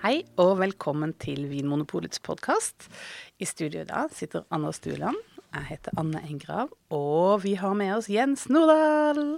[0.00, 2.86] Hei og velkommen til Vinmonopolets podkast.
[3.36, 5.18] I studio i dag sitter Anna Stueland.
[5.52, 9.36] Jeg heter Anne Engrav, og vi har med oss Jens Nordahl.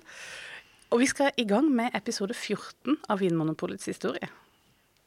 [0.95, 4.31] Og vi skal i gang med episode 14 av Vinmonopolets historie.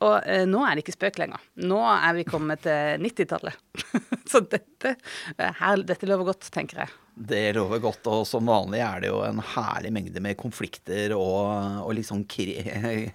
[0.04, 1.44] Og eh, nå er det ikke spøk lenger.
[1.64, 3.56] Nå er vi kommet til 90-tallet.
[4.32, 4.98] Så dette,
[5.38, 6.92] eh, her, dette lover godt, tenker jeg.
[7.16, 11.48] Det lover godt, og som vanlig er det jo en herlig mengde med konflikter og,
[11.86, 12.58] og liksom kri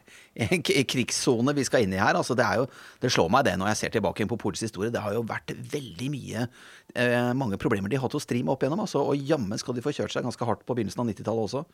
[0.95, 2.17] krigssone vi skal inn i her.
[2.17, 2.65] Altså det, jo,
[3.05, 4.89] det slår meg det når jeg ser tilbake på Polets historie.
[4.95, 8.55] Det har jo vært veldig mye eh, mange problemer de har hatt å stri med
[8.55, 8.87] opp igjennom.
[8.87, 11.67] Altså, og jammen skal de få kjørt seg ganske hardt på begynnelsen av 90-tallet også.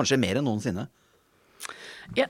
[0.00, 0.88] Kanskje mer enn noensinne.
[2.16, 2.26] Ja,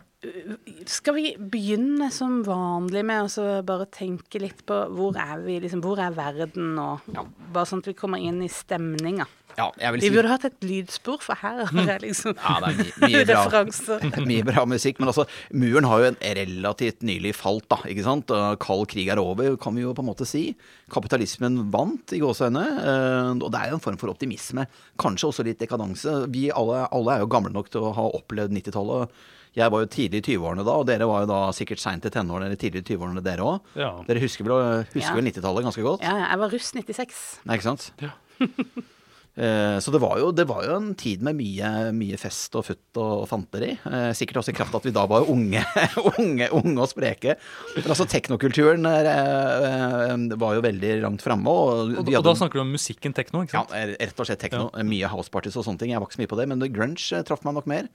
[0.86, 5.82] skal vi begynne som vanlig med å bare tenke litt på hvor er vi, liksom,
[5.84, 6.90] hvor er verden nå?
[7.14, 7.24] Ja.
[7.54, 9.26] Bare sånn at vi kommer inn i stemninga.
[9.54, 10.10] Ja, vi si...
[10.10, 14.02] burde hatt et lydspor, for her har jeg liksom ja, det er mye, mye referanser.
[14.02, 14.98] Bra, mye bra musikk.
[14.98, 17.78] Men altså, muren har jo en relativt nylig falt, da.
[17.90, 18.34] ikke sant?
[18.64, 20.48] Kald krig er over, kan vi jo på en måte si.
[20.92, 22.64] Kapitalismen vant, i gåseøyne.
[22.82, 24.66] Eh, og det er jo en form for optimisme.
[25.00, 26.24] Kanskje også litt dekadanse.
[26.34, 29.24] Vi alle, alle er jo gamle nok til å ha opplevd 90-tallet.
[29.54, 32.10] Jeg var jo tidlig i 20-årene da, og dere var jo da sikkert seint i
[32.10, 33.74] tenårene eller tidlig i 20-årene dere òg.
[33.78, 33.92] Ja.
[34.08, 36.02] Dere husker vel, husker vel 90-tallet ganske godt?
[36.06, 37.22] Ja, jeg var russ 96.
[37.44, 37.88] Nei, ikke sant?
[38.02, 38.16] Ja.
[39.34, 42.68] Eh, så det var, jo, det var, jo, en tid med mye, mye fest og
[42.68, 43.72] futt og fanteri.
[43.82, 45.64] Eh, sikkert også i kraft av at vi da var unge,
[46.20, 47.34] unge, unge og spreke.
[47.74, 51.50] Men altså teknokulturen eh, var jo veldig langt framme.
[51.50, 53.42] Og, og, og, da snakker du om musikken tekno?
[53.42, 53.74] ikke sant?
[53.74, 54.68] Ja, rett og slett tekno.
[54.70, 54.86] Ja.
[54.86, 55.94] Mye houseparties og sånne ting.
[55.96, 57.90] Jeg var ikke så mye på det, men grunge traff meg nok mer.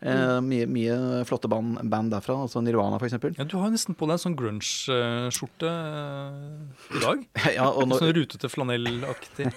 [0.00, 0.94] Eh, mye, mye,
[1.28, 3.18] flotte band, band derfra, altså Nirvana f.eks.
[3.36, 7.26] Ja, du har jo nesten på deg en sånn grunge-skjorte uh, i dag.
[7.58, 8.00] ja, og når...
[8.00, 9.50] Sånn rutete flanellaktig.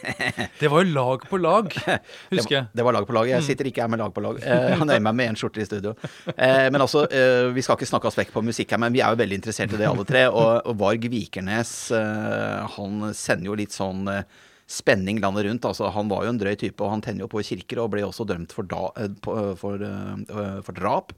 [0.60, 1.72] Det var jo lag på lag,
[2.34, 2.68] husker jeg.
[2.68, 3.32] Det, det var lag på lag.
[3.32, 3.48] Jeg mm.
[3.48, 4.42] sitter ikke her med lag på lag.
[4.54, 5.94] Eh, jeg nøyer meg med én skjorte i studio.
[6.36, 9.02] Eh, men altså, eh, vi skal ikke snakke oss vekk på musikk her, men vi
[9.02, 10.26] er jo veldig interessert i det alle tre.
[10.30, 14.12] Og, og Varg Vikernes, eh, han sender jo litt sånn
[14.70, 15.68] spenning landet rundt.
[15.68, 18.04] Altså, han var jo en drøy type, og han tenner jo på kirker og ble
[18.08, 21.14] også dømt for, da, eh, eh, for, eh, for drap.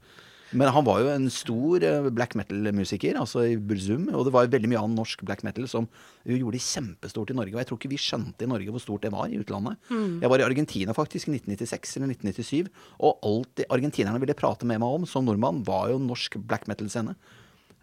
[0.54, 1.82] Men han var jo en stor
[2.14, 4.06] black metal-musiker, altså i Burzum.
[4.14, 5.88] Og det var jo veldig mye annen norsk black metal som
[6.22, 7.52] gjorde det kjempestort i Norge.
[7.52, 9.74] Og jeg tror ikke vi skjønte i Norge hvor stort det var i utlandet.
[9.90, 10.22] Mm.
[10.22, 12.70] Jeg var i Argentina faktisk i 1996 eller 1997,
[13.02, 17.18] og alt argentinerne ville prate med meg om som nordmann, var jo norsk black metal-scene.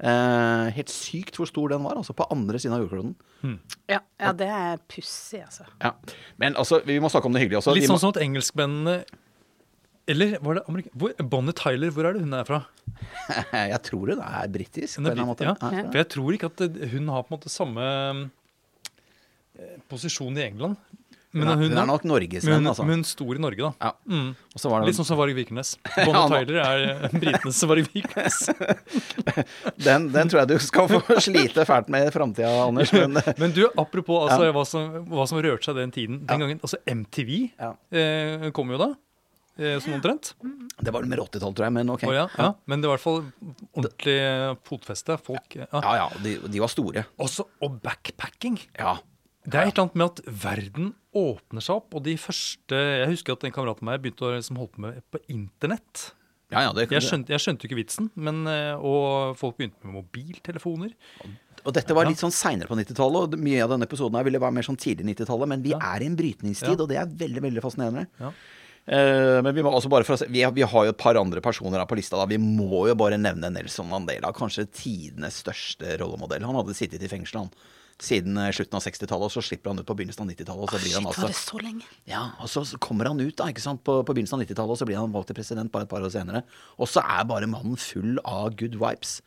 [0.03, 3.14] Eh, helt sykt hvor stor den var, altså på andre siden av jordkloden.
[3.40, 3.59] Hmm.
[3.88, 5.68] Ja, ja, det er pussig, altså.
[5.80, 5.94] Ja.
[6.41, 7.75] Men altså, vi må snakke om det hyggelige også.
[7.78, 9.03] Litt sånn som at engelskmennene
[10.12, 12.59] eller var det Amerika hvor, Bonnie Tyler, hvor er det hun er fra?
[13.72, 15.00] jeg tror hun er britisk.
[15.00, 15.44] eller annen.
[15.47, 15.86] Ja.
[15.88, 17.85] For jeg tror ikke at hun har på en måte samme
[19.56, 20.75] eh, posisjon i England.
[21.34, 22.86] Men hun, hun er nok norgesvenn, altså.
[22.86, 23.72] Men hun stor i Norge, da.
[23.82, 23.92] Ja.
[24.06, 24.28] Mm.
[24.54, 24.82] Det...
[24.86, 25.72] Litt sånn som Varg Vikernes.
[26.06, 28.38] Bonnie Tyler er eh, britenes Varg Vikernes.
[29.88, 32.94] den, den, tror jeg du skal få slite fælt med i framtida, Anders.
[32.94, 34.54] Men, men, du, apropos altså, ja.
[34.54, 36.22] hva, som, hva, som, rørte seg den tiden.
[36.30, 38.94] Den gangen, altså MTV eh, kom jo da.
[39.58, 40.36] Eh, som omtrent.
[40.82, 41.76] Det var mer 80-tall, tror jeg.
[41.80, 42.06] Men ok.
[42.10, 43.20] Oh, ja, men det var i hvert fall
[43.74, 44.20] ordentlig
[44.70, 45.18] fotfeste.
[45.22, 47.06] Folk Ja, ja, de, de, var store.
[47.22, 48.62] Også, og backpacking.
[48.78, 49.00] Ja.
[49.44, 51.96] Det er et eller annet med at verden åpner seg opp.
[51.98, 54.84] Og de første Jeg husker at en kamerat av meg begynte å liksom holde på
[54.86, 56.09] med på internett.
[56.54, 59.98] Ja, ja, det, jeg, skjønte, jeg skjønte ikke vitsen, men, eh, og folk begynte med
[59.98, 60.92] mobiltelefoner.
[61.64, 64.42] Og dette var litt sånn seinere på 90-tallet, og mye av denne episoden her ville
[64.42, 65.50] være mer sånn tidlig 90-tallet.
[65.50, 65.80] Men vi ja.
[65.94, 68.06] er i en brytningstid, og det er veldig veldig fascinerende.
[68.22, 68.34] Ja.
[68.84, 71.80] Uh, men vi må også bare for vi vi har, jo et par andre personer
[71.80, 72.20] her på lista.
[72.20, 74.34] da Vi må jo bare nevne Nelson Mandela.
[74.36, 76.44] Kanskje tidenes største rollemodell.
[76.44, 77.53] Han hadde sittet i fengsel, han
[78.02, 80.64] siden eh, slutten av 60-tallet, og så slipper han ut på begynnelsen av 90-tallet.
[80.64, 81.90] Og så blir han altså, det så lenge?
[82.09, 84.81] Ja, og så kommer han ut da, ikke sant, på, på begynnelsen av 90-tallet, og
[84.81, 86.44] så blir han valgt til president bare et par år senere.
[86.80, 89.20] Og så er bare mannen full av good vibes.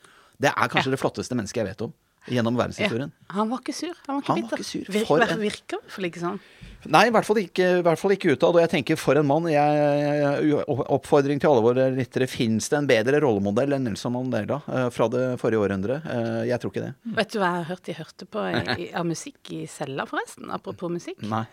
[0.42, 0.96] Det er kanskje ja.
[0.96, 1.94] det flotteste mennesket jeg vet om
[2.30, 3.10] gjennom verdenshistorien.
[3.12, 3.34] Ja.
[3.38, 3.96] Han var ikke sur.
[4.06, 4.56] Han var ikke han bitter.
[4.56, 4.86] Var ikke sur.
[4.92, 5.42] Vir en...
[5.42, 6.40] Virker i hvert fall ikke sånn.
[6.86, 7.68] Nei, i hvert fall ikke,
[8.14, 8.54] ikke utad.
[8.54, 9.48] Og jeg tenker for en mann.
[9.50, 12.28] Jeg, oppfordring til alle våre lyttere.
[12.30, 16.06] Fins det en bedre rollemodell enn Nelson Mandela uh, fra det forrige århundret?
[16.06, 16.92] Uh, jeg tror ikke det.
[17.18, 20.52] Vet du hva jeg har hørt de hørte på i, av musikk i cella, forresten?
[20.54, 21.22] Apropos musikk.
[21.26, 21.46] Nei.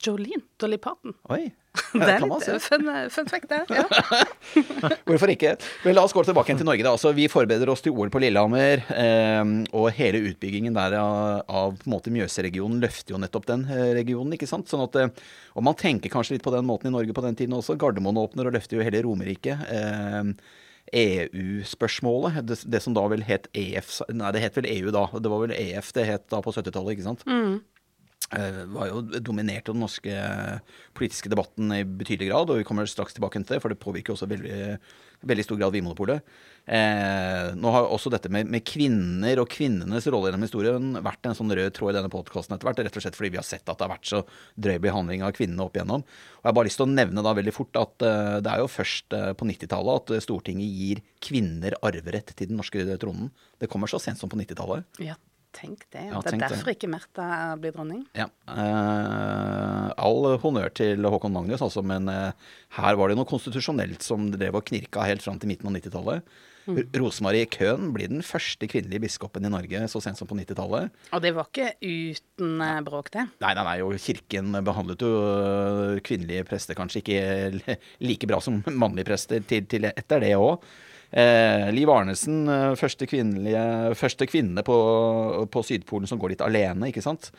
[0.00, 1.16] Jolene, Dolly Parton.
[1.34, 1.50] Oi.
[1.94, 3.60] Det er litt fun, fun fact, det.
[3.70, 3.84] Ja.
[5.08, 5.52] Hvorfor ikke?
[5.84, 6.82] Men la oss gå tilbake til Norge.
[6.86, 6.94] da.
[6.96, 8.82] Altså, vi forbereder oss til OL på Lillehammer.
[8.90, 14.34] Eh, og hele utbyggingen der av, av Mjøsregionen løfter jo nettopp den eh, regionen.
[14.34, 14.70] ikke sant?
[14.70, 17.38] Sånn at, eh, Og man tenker kanskje litt på den måten i Norge på den
[17.38, 17.78] tiden også.
[17.78, 19.54] Gardermoen åpner og løfter jo hele Romerike.
[19.70, 20.34] Eh,
[20.90, 25.06] EU-spørsmålet, det, det, som da vel het EF Nei, det het vel EU da.
[25.14, 27.22] Det var vel EF det het da på 70-tallet, ikke sant?
[27.30, 27.60] Mm.
[28.30, 30.14] Eh, var jo dominerte den norske
[30.94, 34.14] politiske debatten i betydelig grad, og vi kommer straks tilbake til det, for det påvirker
[34.14, 34.76] også veldig,
[35.26, 36.22] veldig stor grad Vinmonopolet.
[36.70, 41.34] Eh, nå har også dette med, med, kvinner og kvinnenes rolle gjennom historien vært en
[41.34, 43.64] sånn rød tråd i denne podkasten etter hvert, rett og slett fordi vi har sett
[43.64, 44.20] at det har vært så
[44.54, 46.04] drøy behandling av kvinnene opp igjennom.
[46.04, 48.62] Og jeg har bare lyst til å nevne da veldig fort at eh, det er
[48.62, 53.34] jo først eh, på 90-tallet at Stortinget gir kvinner arverett til den norske tronen.
[53.58, 54.86] Det kommer så sent som på 90-tallet.
[55.02, 55.18] Ja,
[55.56, 56.04] Tenk det.
[56.12, 56.76] Ja, det er derfor det.
[56.78, 58.04] ikke Märtha blir dronning.
[58.14, 58.28] Ja.
[58.46, 64.28] Eh, all honnør til Håkon Magnus, altså, men eh, her var det noe konstitusjonelt som
[64.30, 66.30] drev og knirka helt fram til midten av 90-tallet.
[66.68, 66.78] Mm.
[67.00, 70.92] Rosemarie Köhn blir den første kvinnelige biskopen i Norge så sent som på 90-tallet.
[71.16, 73.26] Og det var ikke uten eh, bråk, det?
[73.42, 73.78] Nei, nei, nei.
[73.86, 77.76] Og kirken behandlet jo eh, kvinnelige prester kanskje ikke
[78.06, 80.62] like bra som mannlige prester til, til etter det òg.
[81.10, 83.08] Eh, Liv Arnesen, eh, første,
[83.98, 84.76] første kvinne på,
[85.50, 87.32] på, Sydpolen som går litt alene, ikke sant.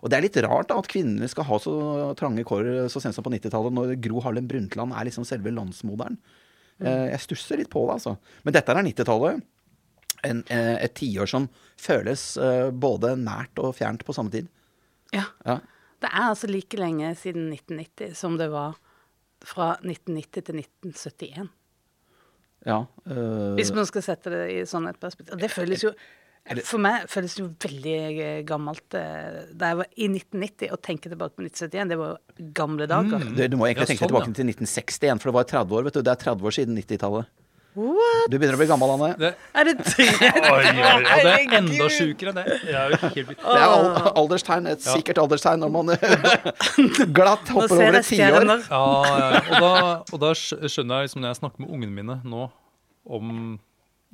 [0.00, 1.74] Og det er litt rart da, at kvinner skal ha så
[2.18, 6.16] trange kår så sent som på 90-tallet, når Gro Harlem Brundtland er liksom selve landsmoderen.
[6.78, 8.14] Eh, jeg stusser litt på det, altså.
[8.46, 9.42] Men dette er 90-tallet.
[10.26, 11.46] Eh, et tiår som
[11.78, 14.48] føles eh, både nært og fjernt på samme tid.
[15.14, 15.26] Ja.
[15.46, 15.60] ja.
[16.02, 18.78] Det er altså like lenge siden 1990 som det var
[19.46, 21.54] fra 1990 til 1971.
[22.66, 25.38] Ja, øh, Hvis man skal sette det i sånn et perspektiv.
[25.38, 25.92] Det føles jo
[26.64, 28.94] for meg føles det jo veldig eh, gammelt.
[28.96, 32.88] Eh, da jeg var i 1990 og tenker tilbake på 1971, det var jo gamle
[32.88, 33.20] dager.
[33.20, 34.36] Mm, du, du, må egentlig ja, tenke sånn, tilbake ja.
[34.38, 36.02] til 1961, for det var 30 år, vet du.
[36.06, 37.34] Det er 30 år siden 90-tallet.
[37.78, 38.26] What?
[38.32, 39.10] Du begynner å bli gammel, Anne.
[39.20, 39.30] Det,
[39.60, 40.06] er det tre?
[40.08, 42.44] oi, oi, og det er enda sjukere, det.
[42.66, 44.66] Er, det er alderstegn.
[44.72, 45.92] Et sikkert alderstegn når man
[47.18, 48.48] glatt hopper over et tiår.
[48.50, 48.82] Ja,
[49.22, 49.72] ja, og da,
[50.02, 52.48] og da skjønner jeg, liksom, når jeg snakker med ungene mine nå
[53.08, 53.58] om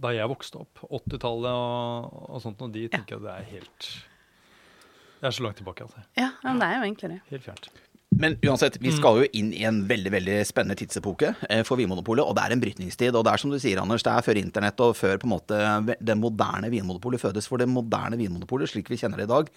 [0.01, 3.21] da jeg vokste opp, 80-tallet og, og, sånt, og de tenker ja.
[3.21, 3.89] at det er helt
[5.21, 6.05] Det er så langt tilbake, altså.
[6.19, 7.21] Ja, men det er jo egentlig det.
[7.31, 7.71] Helt fjernt.
[8.21, 12.23] Men uansett, vi skal jo inn i en veldig veldig spennende tidsepoke eh, for Vinmonopolet.
[12.23, 13.15] Og det er en brytningstid.
[13.15, 15.35] Og det er som du sier, Anders, det er før internett og før på en
[15.35, 15.61] måte
[15.99, 17.49] det moderne Vinmonopolet fødes.
[17.51, 19.51] For det moderne Vinmonopolet, slik vi kjenner det i dag,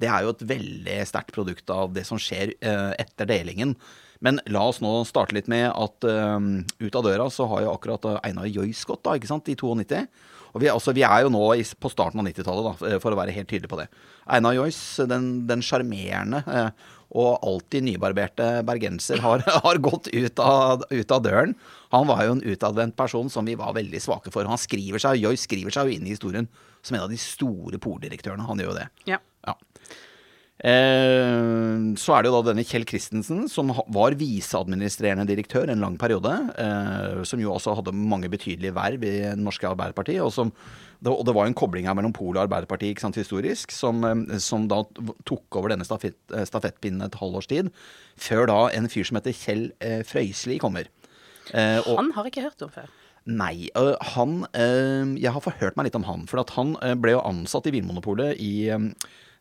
[0.00, 3.76] det er jo et veldig sterkt produkt av det som skjer eh, etter delingen.
[4.22, 7.72] Men la oss nå starte litt med at um, ut av døra så har jo
[7.72, 9.98] akkurat Einar Joyce gått, da, ikke sant, i 92.
[10.52, 11.42] Og vi, altså, vi er jo nå
[11.82, 13.88] på starten av 90-tallet, uh, for å være helt tydelig på det.
[14.30, 16.44] Einar Joyce, den sjarmerende
[17.12, 21.56] og alltid nybarberte bergenser, har, har gått ut av, ut av, døren.
[21.92, 24.48] Han var jo en utadvendt person som vi var veldig svake for.
[24.48, 26.48] Han skriver seg, Joyce skriver seg jo inn i historien
[26.82, 28.48] som en av de store poldirektørene.
[28.48, 28.88] Han gjør jo det.
[29.10, 29.20] Ja.
[30.62, 35.96] Eh, så er det jo da denne Kjell Christensen, som var viseadministrerende direktør en lang
[35.98, 36.30] periode.
[36.54, 40.22] Eh, som jo også hadde mange betydelige verv i Norske Arbeiderpartiet.
[40.22, 40.52] Og, som,
[41.02, 44.04] og det var jo en kobling her mellom Polet og Arbeiderpartiet ikke sant, historisk, som,
[44.06, 44.84] eh, som, da
[45.28, 47.72] tok over denne stafett, stafettpinnen et halvårs tid.
[48.14, 49.70] Før da en fyr som heter Kjell
[50.06, 50.90] Frøysli kommer.
[51.52, 52.86] Og, han har ikke hørt om før.
[53.26, 53.68] Nei.
[54.14, 56.22] han Jeg har forhørt meg litt om han.
[56.30, 58.54] For han ble jo ansatt i Vinmonopolet i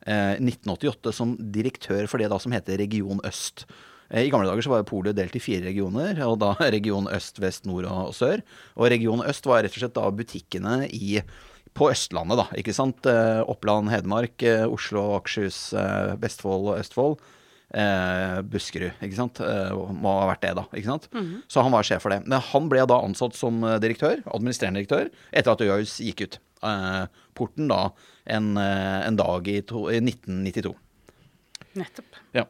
[0.06, 3.66] 1988 eh, som direktør for det da som heter Region Øst.
[4.10, 7.42] Eh, I gamle dager så var polet delt i fire regioner, og da region øst,
[7.42, 8.44] vest, nord og sør.
[8.76, 11.22] Og region øst var rett og slett da butikkene i,
[11.78, 12.48] på Østlandet, da.
[12.60, 13.06] Ikke sant.
[13.06, 15.70] Eh, Oppland, Hedmark, Oslo, Akershus,
[16.22, 17.22] Vestfold og Østfold.
[17.72, 19.40] Eh, Buskerud, ikke sant.
[19.40, 20.66] Eh, må ha vært det, da.
[20.76, 21.08] ikke sant?
[21.14, 21.42] Mm -hmm.
[21.48, 22.28] Så han var sjef for det.
[22.28, 26.40] Men han ble da ansatt som direktør, administrerende direktør, etter at Øyahus gikk ut.
[26.62, 27.90] Eh, porten da
[28.26, 30.76] en, eh, en dag i, to, i 1992.
[31.80, 32.20] Nettopp.
[32.38, 32.46] Ja.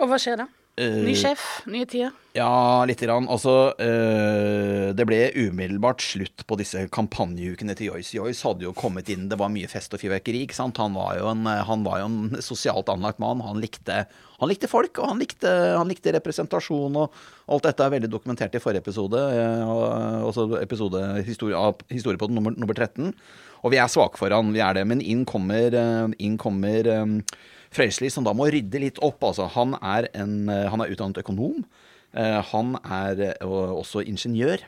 [0.00, 0.48] Og hva skjer da?
[0.76, 1.42] Ny eh, sjef,
[1.72, 2.10] nye tider?
[2.36, 3.24] Ja, lite grann.
[3.32, 8.12] Altså, det ble umiddelbart slutt på disse kampanjeukene til Joyce.
[8.18, 10.42] Joyce hadde jo kommet inn, det var mye fest og fyrverkeri.
[10.44, 10.76] ikke sant?
[10.82, 11.48] Han var jo en,
[11.86, 13.40] var jo en sosialt anlagt mann.
[13.40, 14.02] Han likte,
[14.36, 17.00] han likte folk, og han likte, han likte, representasjon.
[17.00, 17.16] og
[17.48, 19.24] Alt dette er veldig dokumentert i forrige episode,
[20.28, 21.56] også episode historie,
[21.88, 23.14] historie på nummer, nummer 13.
[23.64, 24.84] Og vi er svake for han, vi er det.
[24.84, 25.72] Men inn kommer,
[26.20, 26.92] inn kommer
[27.76, 29.24] Frøysli, som da må rydde litt opp.
[29.26, 31.64] Altså, han, er en, eh, han er utdannet økonom.
[32.16, 34.64] Eh, han er eh, også ingeniør.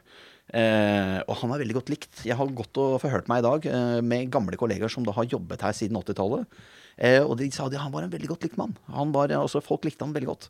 [0.49, 2.23] og han er veldig godt likt.
[2.25, 3.67] Jeg har gått og forhørt meg i dag
[4.01, 6.47] med gamle kollegaer som da har jobbet her siden 80-tallet.
[7.29, 8.73] og de sa at han var en veldig godt likt mann.
[8.89, 10.49] Han var, altså, folk likte han veldig godt.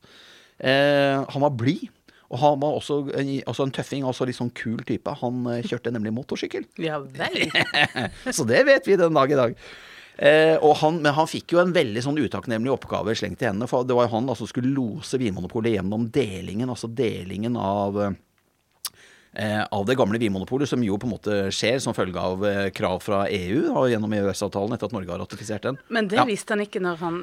[0.63, 1.89] han var blid.
[2.31, 3.01] Og han var også,
[3.51, 5.11] også en tøffing, også litt sånn kul type.
[5.19, 6.71] Han kjørte nemlig motorsykkel.
[6.79, 7.51] Ja vel.
[8.37, 9.59] Så det vet vi den dag i dag.
[10.19, 13.69] Eh, han, men han fikk jo en veldig sånn utakknemlig oppgave slengt i hendene.
[13.71, 18.01] For det var jo han som altså, skulle lose Vinmonopolet gjennom delingen, altså delingen av
[18.03, 22.71] eh, av det gamle vinmonopolet, som jo på en måte skjer som følge av eh,
[22.75, 25.79] krav fra EU og gjennom EØS-avtalen etter at Norge har ratifisert den.
[25.89, 26.25] Men det Ja.
[26.27, 27.21] visste han ikke når han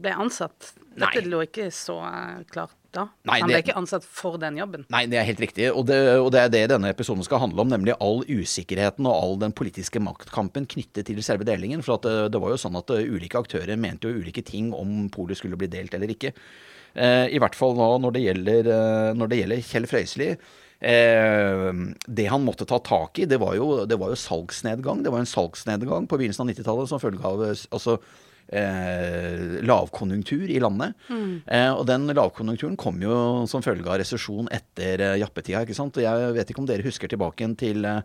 [0.00, 0.72] ble ansatt.
[1.00, 3.04] Dette lå ikke så eh, klart da.
[3.28, 4.86] Nei, han ble det- ikke ansatt for den jobben.
[4.90, 5.66] Nei, det er helt riktig.
[5.72, 9.12] Og det, og det er det denne episoden skal handle om, nemlig all usikkerheten og
[9.16, 11.82] all den politiske maktkampen knyttet til selve delingen.
[11.84, 14.72] For at det, det var jo sånn at eh, ulike aktører mente jo ulike ting
[14.76, 16.32] om polet skulle bli delt eller ikke.
[16.96, 20.30] Eh, I hvert fall nå når det gjelder, eh, når det gjelder Kjell Frøysli.
[20.80, 21.72] Eh,
[22.06, 25.02] det han måtte ta tak i, det var, jo, det var jo salgsnedgang.
[25.04, 27.98] Det var en salgsnedgang på begynnelsen av 90-tallet som følge av eh, altså,
[28.52, 30.96] eh, lavkonjunktur i landet.
[31.46, 35.62] Eh, og den lavkonjunkturen kom jo som følge av resesjon etter eh, jappetida.
[35.64, 35.98] ikke sant?
[35.98, 38.02] Og jeg vet ikke om dere husker tilbake til eh,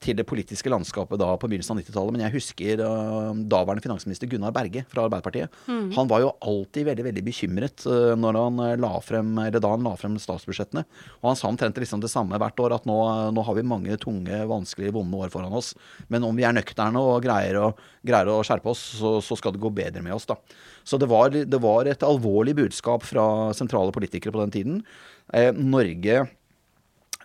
[0.00, 2.14] til det politiske landskapet da på begynnelsen av 90-tallet.
[2.14, 5.52] Men jeg husker uh, daværende finansminister Gunnar Berge fra Arbeiderpartiet.
[5.96, 9.74] Han var jo alltid veldig veldig bekymret uh, når han uh, la frem, eller da
[9.74, 10.86] han la frem statsbudsjettene.
[11.20, 12.96] Og han sa omtrent liksom det samme hvert år, at nå,
[13.36, 15.74] nå har vi mange tunge, vanskelige, vonde år foran oss.
[16.08, 17.70] Men om vi er nøkterne og greier å,
[18.06, 20.40] greier å skjerpe oss, så, så skal det gå bedre med oss, da.
[20.84, 24.84] Så det var, det var et alvorlig budskap fra sentrale politikere på den tiden.
[25.36, 26.24] Eh, Norge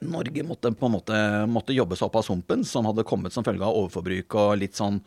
[0.03, 3.45] Norge måtte på en måte måtte jobbe seg opp av sumpen, som hadde kommet som
[3.45, 4.99] følge av overforbruk og litt sånn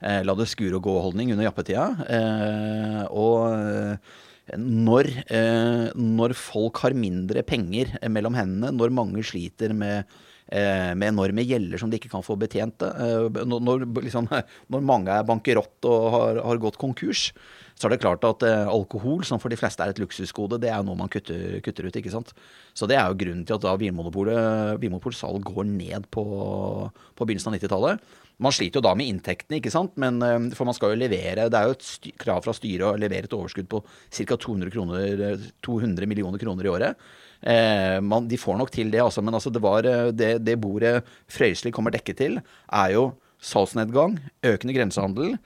[0.00, 1.86] eh, la det skure og gå-holdning under jappetida.
[2.08, 4.12] Eh, og eh,
[4.58, 10.02] når, eh, når folk har mindre penger eh, mellom hendene, når mange sliter med
[10.52, 12.82] eh, med enorme gjelder som de ikke kan få betjent.
[12.82, 14.28] Når, når, liksom,
[14.72, 17.30] når mange er bankerott og har, har gått konkurs,
[17.82, 20.70] så er det klart at eh, alkohol, som for de fleste er et luksusgode, det
[20.70, 21.96] er noe man kutter, kutter ut.
[21.98, 22.30] ikke sant?
[22.78, 26.22] Så det er jo grunnen til at da Vinmonopolets salg går ned på,
[27.18, 28.12] på begynnelsen av 90-tallet.
[28.42, 29.98] Man sliter jo da med inntektene, ikke sant?
[29.98, 33.00] Men, eh, for man skal jo levere Det er jo et krav fra styret å
[33.02, 34.38] levere et overskudd på ca.
[34.46, 37.10] 200, eh, 200 millioner kroner i året.
[37.42, 40.60] Eh, man, de får nok til det, altså, men altså det, var, eh, det, det
[40.62, 42.38] bordet Frøysli kommer dekket til,
[42.70, 43.08] er jo
[43.42, 45.40] salgsnedgang, økende grensehandel, eh,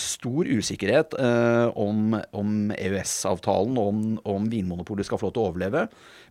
[0.00, 5.50] stor usikkerhet eh, om, om EØS-avtalen og om, om Vinmonopolet skal få lov til å
[5.52, 5.84] overleve,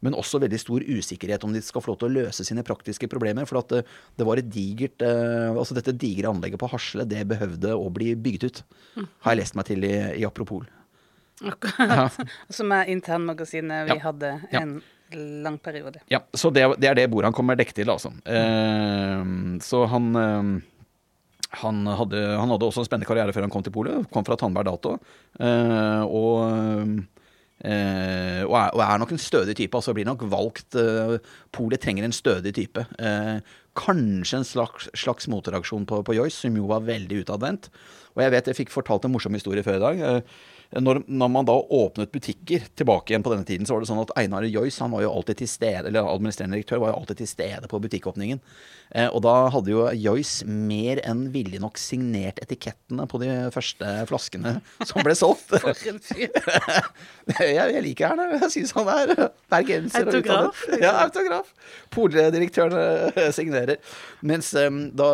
[0.04, 3.08] men også veldig stor usikkerhet om de skal få lov til å løse sine praktiske
[3.12, 3.48] problemer.
[3.48, 3.86] For det,
[4.20, 8.12] det var et digert eh, Altså dette digre anlegget på Hasle, det behøvde å bli
[8.20, 8.62] bygget ut,
[9.24, 10.68] har jeg lest meg til i, i Apropol.
[11.40, 12.16] Akkurat.
[12.58, 14.02] Som er internmagasinet vi Ja.
[14.10, 14.62] hadde Ja.
[14.66, 14.82] en
[15.44, 16.02] lang periode.
[16.12, 18.12] Ja, så det, det er det bordet han kommer dekket til, altså.
[18.30, 19.24] Eh,
[19.66, 20.52] så han eh,
[21.50, 24.06] han hadde, han hadde også en spennende karriere før han kom til Polet.
[24.14, 24.98] Kom fra Tandberg Dato.
[25.42, 27.00] eh, og,
[27.66, 29.78] eh, og, er, og er nok en stødig type.
[29.78, 31.18] Altså blir nok valgt eh,
[31.56, 32.86] Polet trenger en stødig type.
[33.02, 33.40] Eh,
[33.80, 37.72] kanskje en slags, slags motreaksjon på, på Joyce, som jo var veldig utadvendt.
[38.14, 40.06] Og jeg vet jeg fikk fortalt en morsom historie før i dag.
[40.06, 40.40] Eh,
[40.70, 44.04] når, når man da åpnet butikker tilbake igjen på denne tiden, så var det sånn
[44.04, 47.24] at Einar Joyce han var jo alltid til stede, eller administrerende direktør var jo alltid
[47.24, 48.42] til stede på butikkåpningen.
[48.94, 53.94] Eh, og da hadde jo Joyce mer enn villig nok signert etikettene på de første
[54.10, 54.56] flaskene
[54.90, 55.56] som ble solgt.
[55.56, 56.30] For en fyr.
[57.40, 58.38] jeg, jeg liker han.
[58.38, 59.14] Jeg syns han er
[59.50, 60.06] bergenser.
[60.06, 60.64] Autograf.
[60.78, 61.50] Ja, autograf.
[61.94, 62.78] Poldirektøren
[63.16, 63.82] eh, signerer.
[64.22, 65.10] Mens eh, da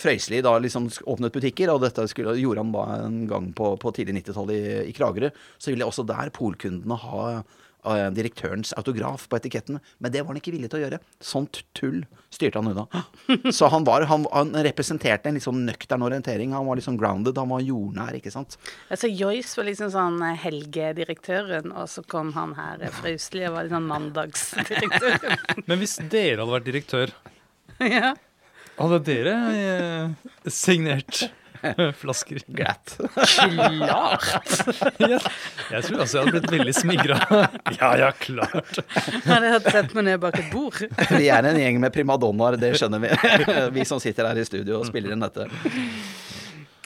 [0.00, 3.92] Frøysli da liksom åpnet butikker, og dette skulle, gjorde han da en gang på, på
[3.96, 9.38] tidlig 90-tallet i, i Kragerø, så ville også der polkundene ha eh, direktørens autograf på
[9.38, 9.80] etiketten.
[9.98, 11.00] Men det var han ikke villig til å gjøre.
[11.24, 12.02] Sånt tull
[12.34, 13.04] styrte han unna.
[13.56, 16.54] Så han, var, han, han representerte en litt sånn nøktern orientering.
[16.56, 18.58] Han var litt sånn grounded, han var jordnær, ikke sant.
[18.88, 23.58] Altså Joyce var liksom sånn eh, helgedirektøren, og så kom han her eh, Frøysli og
[23.58, 25.40] var litt sånn mandagsdirektøren.
[25.68, 27.14] Men hvis dere hadde vært direktør,
[27.98, 28.14] ja.
[28.78, 29.38] hadde dere
[30.52, 31.26] signert
[32.00, 32.42] flasker?
[32.46, 32.96] Glatt.
[33.14, 34.26] Klart!
[35.00, 35.18] Ja,
[35.70, 37.20] jeg tror også jeg hadde blitt veldig smigra.
[37.74, 38.78] Ja, ja, klart.
[39.24, 40.76] Hadde jeg sett meg ned bak et bord.
[41.10, 43.10] Vi er en gjeng med primadonnaer, det skjønner vi.
[43.78, 45.48] Vi som sitter her i studio og spiller inn dette.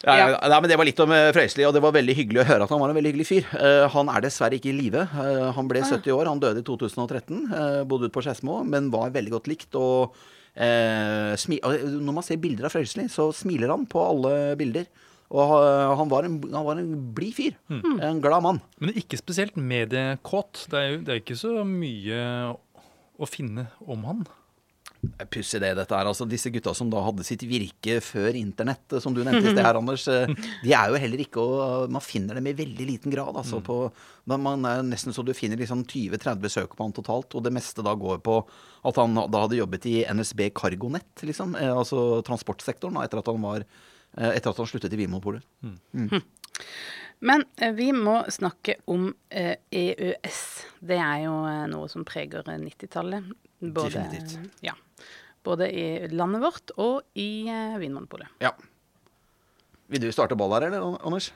[0.07, 2.43] Ja, ja, nei, men Det var litt om eh, Frøysli, og det var veldig hyggelig
[2.45, 3.49] å høre at han var en veldig hyggelig fyr.
[3.59, 5.05] Uh, han er dessverre ikke i live.
[5.11, 7.41] Uh, han ble 70 år, han døde i 2013.
[7.51, 9.75] Uh, bodde ute på Skedsmo, men var veldig godt likt.
[9.79, 10.15] og
[10.59, 14.89] eh, smi Når man ser bilder av Frelsesli, så smiler han på alle bilder.
[15.29, 15.51] Og
[16.01, 17.57] han var en, han var en blid fyr.
[17.69, 18.61] En glad mann.
[18.81, 20.67] Men ikke spesielt mediekåt.
[20.73, 22.23] Det er jo det er ikke så mye
[23.19, 24.23] å finne om han.
[25.33, 29.15] Pussig det, dette er altså disse gutta som da hadde sitt virke før internett, som
[29.17, 30.05] du nevnte i sted her, Anders.
[30.13, 30.31] eh,
[30.65, 33.37] De er jo heller ikke å Man finner dem i veldig liten grad.
[33.41, 33.79] altså på
[34.29, 37.83] Man er nesten så du finner liksom 20-30 søk på han totalt, og det meste
[37.87, 38.39] da går på
[38.89, 41.55] at han da hadde jobbet i NSB Cargonet, liksom.
[41.57, 45.43] eh, Altså transportsektoren, da, etter at han var eh, etter at han sluttet i Vinmonopolet.
[47.21, 50.39] Men eh, vi må snakke om eh, EØS.
[50.87, 53.27] Det er jo eh, noe som preger eh, 90-tallet.
[53.59, 54.39] Både, Definitivt.
[54.63, 54.75] Ja,
[55.43, 55.85] både i
[56.15, 58.31] landet vårt og i eh, Vinmonopolet.
[58.43, 58.53] Ja.
[59.89, 61.33] Vil du starte ball her, eller, Anders?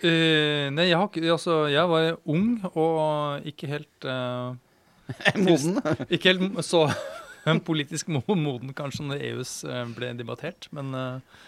[0.00, 4.54] Uh, nei, jeg, har, altså, jeg var ung og ikke helt uh,
[5.44, 5.76] Moden?
[6.14, 6.86] Ikke helt så
[7.68, 9.52] politisk moden kanskje når EUs
[9.96, 11.42] ble debattert, men uh,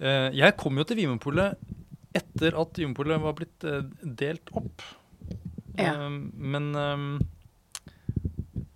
[0.00, 1.60] eh, jeg kom jo til Vinmonopolet
[2.14, 3.68] etter at Vinmonopolet var blitt
[4.02, 4.82] delt opp.
[5.78, 5.94] Ja.
[5.94, 6.72] Eh, men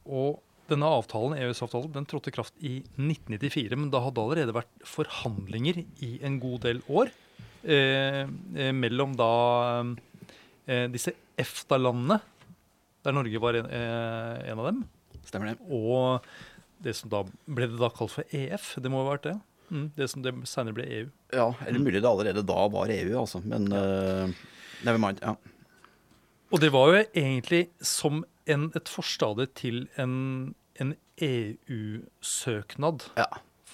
[0.09, 4.57] Og denne avtalen, EØS-avtalen, den trådte i kraft i 1994, men da hadde det allerede
[4.57, 7.13] vært forhandlinger i en god del år
[7.65, 9.31] eh, eh, mellom da
[10.69, 12.21] eh, disse EFTA-landene,
[13.07, 14.85] der Norge var en, eh, en av dem,
[15.29, 15.59] Stemmer det.
[15.73, 16.25] og
[16.85, 18.75] det som da ble det da kalt for EF.
[18.79, 19.37] Det må ha vært det.
[19.69, 21.09] Mm, det som det senere ble EU.
[21.35, 23.43] Ja, eller mulig det allerede da var EU, altså.
[23.45, 24.31] Men uh,
[24.87, 25.21] never mind.
[25.25, 25.35] Ja.
[26.49, 30.97] Og det var jo egentlig som en, et forstadie til en, en
[31.29, 33.13] EU-søknad.
[33.19, 33.29] ja.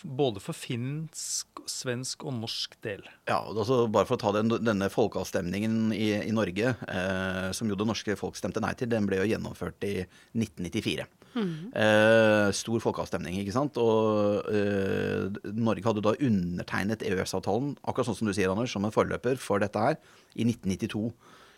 [0.05, 3.07] Både for finsk, svensk og norsk del.
[3.31, 7.71] Ja, og altså Bare for å ta den, denne folkeavstemningen i, i Norge, eh, som
[7.71, 11.07] jo det norske folk stemte nei til, den ble jo gjennomført i 1994.
[11.35, 13.79] Eh, stor folkeavstemning, ikke sant.
[13.81, 18.95] Og eh, Norge hadde da undertegnet EØS-avtalen, akkurat sånn som du sier, Anders, som en
[18.95, 19.99] forløper for dette her,
[20.35, 21.09] i 1992.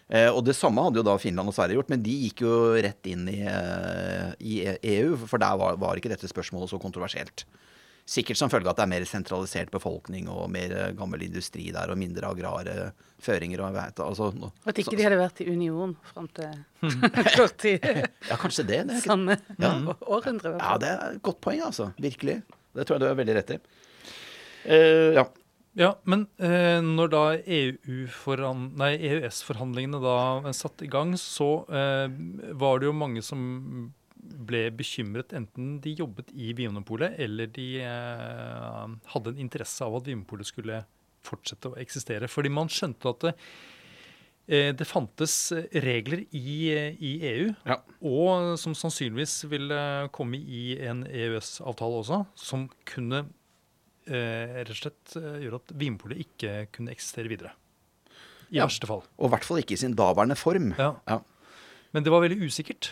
[0.09, 2.55] Eh, og det samme hadde jo da Finland og Sverige gjort, men de gikk jo
[2.79, 4.61] rett inn i, eh, i
[4.97, 7.43] EU, for der var, var ikke dette spørsmålet så kontroversielt.
[8.07, 11.73] Sikkert som følge av at det er mer sentralisert befolkning og mer eh, gammel industri
[11.75, 13.65] der, og mindre agrare føringer.
[13.67, 16.55] og vet, altså, no, At ikke så- de hadde vært i union fram til
[17.37, 17.83] kort tid.
[18.31, 18.79] Ja, kanskje det.
[18.87, 19.73] det ikke, Samme Ja.
[20.07, 20.55] århundre.
[20.61, 21.91] ja, det er et godt poeng, altså.
[21.99, 22.43] Virkelig.
[22.77, 23.59] Det tror jeg du har veldig rett i.
[24.71, 25.27] Uh, ja.
[25.77, 32.09] Ja, men eh, når da EØS-forhandlingene da satt i gang, så eh,
[32.57, 38.87] var det jo mange som ble bekymret, enten de jobbet i Vinmonopolet eller de eh,
[39.13, 40.81] hadde en interesse av at Vinmonopolet skulle
[41.27, 42.29] fortsette å eksistere.
[42.31, 43.33] Fordi man skjønte at det,
[44.49, 45.35] eh, det fantes
[45.85, 47.77] regler i, i EU, Ja.
[48.01, 49.81] og som sannsynligvis ville
[50.17, 53.27] komme i en EØS-avtale også, som kunne
[54.07, 57.53] rett og slett gjorde at Vinpolet ikke kunne eksistere videre.
[58.51, 58.67] I Ja.
[58.69, 59.03] verste fall.
[59.19, 60.73] Og i hvert fall ikke i sin daværende form.
[60.79, 60.93] Ja.
[61.09, 61.21] Ja.
[61.95, 62.91] Men det var veldig usikkert,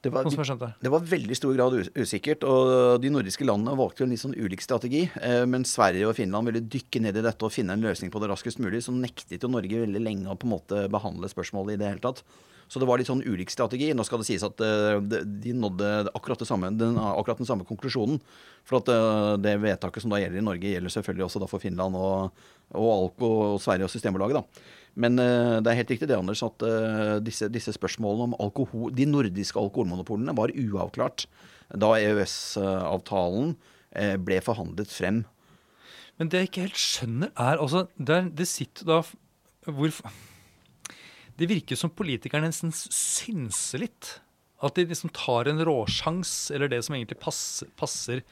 [0.00, 0.72] Det var, sånn.
[0.80, 4.36] Det var veldig stor grad usikkert, og de nordiske landene valgte jo en litt sånn
[4.38, 5.02] ulik strategi.
[5.18, 8.22] Eh, men Sverige og Finland ville dykke ned i dette og finne en løsning på
[8.22, 8.84] det raskest mulig.
[8.86, 12.04] Så nektet jo Norge veldig lenge å på en måte behandle spørsmålet i det hele
[12.04, 12.22] tatt.
[12.68, 13.92] Så det var litt sånn ulik strategi.
[13.94, 17.48] Nå skal det sies at eh, de de nådde akkurat, det samme, den, akkurat den
[17.48, 18.18] samme konklusjonen.
[18.66, 21.62] For at eh, det vedtaket som da gjelder i Norge, gjelder selvfølgelig også da for
[21.62, 22.42] Finland og,
[22.74, 24.40] og Alko og Sverige og Systembolaget.
[24.40, 24.66] da.
[24.96, 28.88] Men eh, det er helt riktig det, Anders, at eh, disse, disse spørsmålene om alkohol,
[28.96, 31.26] de nordiske alkoholmonopolene var uavklart
[31.76, 33.54] da EØS-avtalen
[33.96, 35.24] eh, ble forhandlet frem.
[36.16, 39.00] Men det jeg ikke helt skjønner, er altså Det, er- det sitter da
[39.66, 40.14] Hvorfor
[41.36, 44.14] Det virker som politikerne nesten synser litt.
[44.64, 48.22] At de liksom tar en råsjans, eller det som egentlig passer, passer,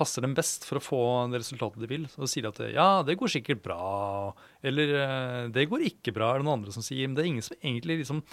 [0.00, 2.06] passer dem best for å få det resultatet de vil.
[2.12, 4.32] Så sier de at ja, det går sikkert bra,
[4.66, 7.06] eller eh, det går ikke bra, er det noen andre som sier.
[7.06, 8.24] Men det er ingen som egentlig liksom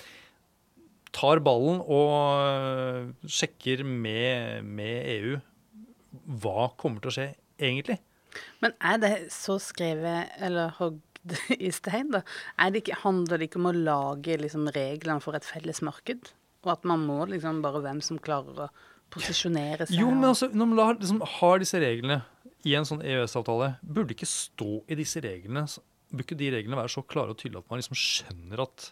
[1.15, 5.38] tar ballen og øh, sjekker med, med EU
[6.41, 7.27] hva kommer til å skje
[7.58, 7.99] egentlig.
[8.63, 12.23] Men er det så skrevet eller hogd i stein, da?
[12.67, 16.32] Det ikke, handler det ikke om å lage liksom, reglene for et felles marked?
[16.65, 18.71] Og at man må liksom bare hvem som klarer å
[19.13, 19.96] posisjonere seg?
[20.00, 22.22] Jo, men altså, når man da liksom har disse reglene
[22.67, 25.67] i en sånn EØS-avtale, burde ikke stå i disse reglene
[26.08, 28.86] Burde ikke de reglene være så klare og tydelige at man liksom skjønner at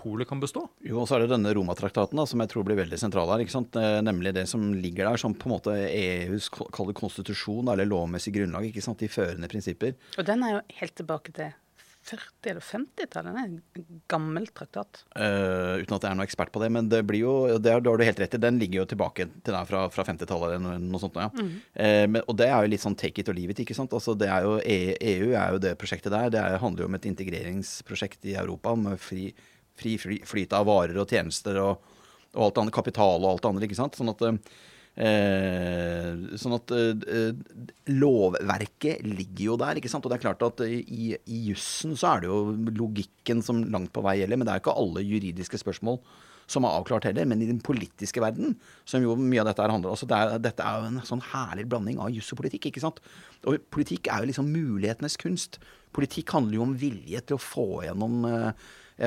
[0.00, 0.64] polet kan bestå?
[0.82, 3.42] Jo, og så er det denne Romatraktaten da, som jeg tror blir veldig sentral her.
[3.44, 3.76] ikke sant?
[3.78, 8.66] Eh, Nemlig det som ligger der som på en måte EUs konstitusjon, eller lovmessig grunnlag.
[8.70, 8.98] ikke sant?
[8.98, 9.94] De førende prinsipper.
[10.18, 11.52] Og den er jo helt tilbake til
[12.06, 13.34] 40- eller 50-tallet.
[13.34, 15.02] Den er en gammel traktat.
[15.12, 17.82] Uh, uten at jeg er noen ekspert på det, men det blir jo, det har,
[17.84, 18.40] du helt rett i.
[18.40, 21.20] Den ligger jo tilbake til deg fra, fra 50-tallet eller noe, sånt.
[21.20, 21.28] Ja.
[21.74, 23.62] Eh, men, og det er jo litt sånn take it or leave it.
[23.66, 23.92] ikke sant?
[23.96, 26.32] Altså, det er jo, E- EU er jo det prosjektet der.
[26.32, 29.28] Det er, handler jo om et integreringsprosjekt i Europa med fri,
[29.78, 31.94] fri fly, flyt av varer og tjenester og,
[32.34, 33.68] og alt annet, kapital og alt annet.
[33.68, 34.00] ikke sant?
[34.00, 34.36] Sånn at Eh,
[35.00, 37.30] sånn at eh,
[37.88, 40.04] lovverket ligger jo der, ikke sant.
[40.04, 42.40] Og det er klart at i, i jussen så er det jo
[42.82, 46.02] logikken som langt på vei gjelder, men det er jo ikke alle juridiske spørsmål
[46.50, 48.56] som er avklart heller, men i den politiske verden,
[48.88, 51.22] som jo mye av dette her handler om altså det Dette er jo en sånn
[51.30, 52.98] herlig blanding av juss og politikk, ikke sant.
[53.46, 55.60] Og politikk er jo liksom mulighetenes kunst.
[55.96, 58.50] Politikk handler jo om vilje til å få gjennom uh,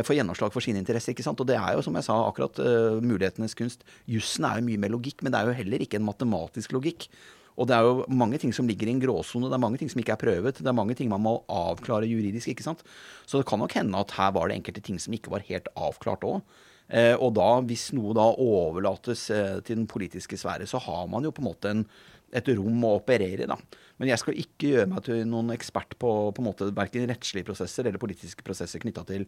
[0.01, 1.13] få gjennomslag for sine interesser.
[1.13, 1.39] ikke sant?
[1.39, 3.85] Og det er jo, som jeg sa, akkurat uh, mulighetenes kunst.
[4.09, 7.05] Jussen er jo mye mer logikk, men det er jo heller ikke en matematisk logikk.
[7.53, 9.49] Og det er jo mange ting som ligger i en gråsone.
[9.51, 10.61] Det er mange ting som ikke er prøvet.
[10.61, 12.49] Det er mange ting man må avklare juridisk.
[12.49, 12.81] ikke sant?
[13.29, 15.69] Så det kan nok hende at her var det enkelte ting som ikke var helt
[15.77, 16.41] avklart òg.
[16.89, 21.23] Eh, og da, hvis noe da overlates eh, til den politiske sfære, så har man
[21.25, 21.85] jo på en måte en,
[22.33, 23.49] et rom å operere i.
[23.49, 23.57] da.
[24.01, 27.47] Men jeg skal ikke gjøre meg til noen ekspert på, på en måte verken rettslige
[27.47, 29.27] prosesser eller politiske prosesser knytta til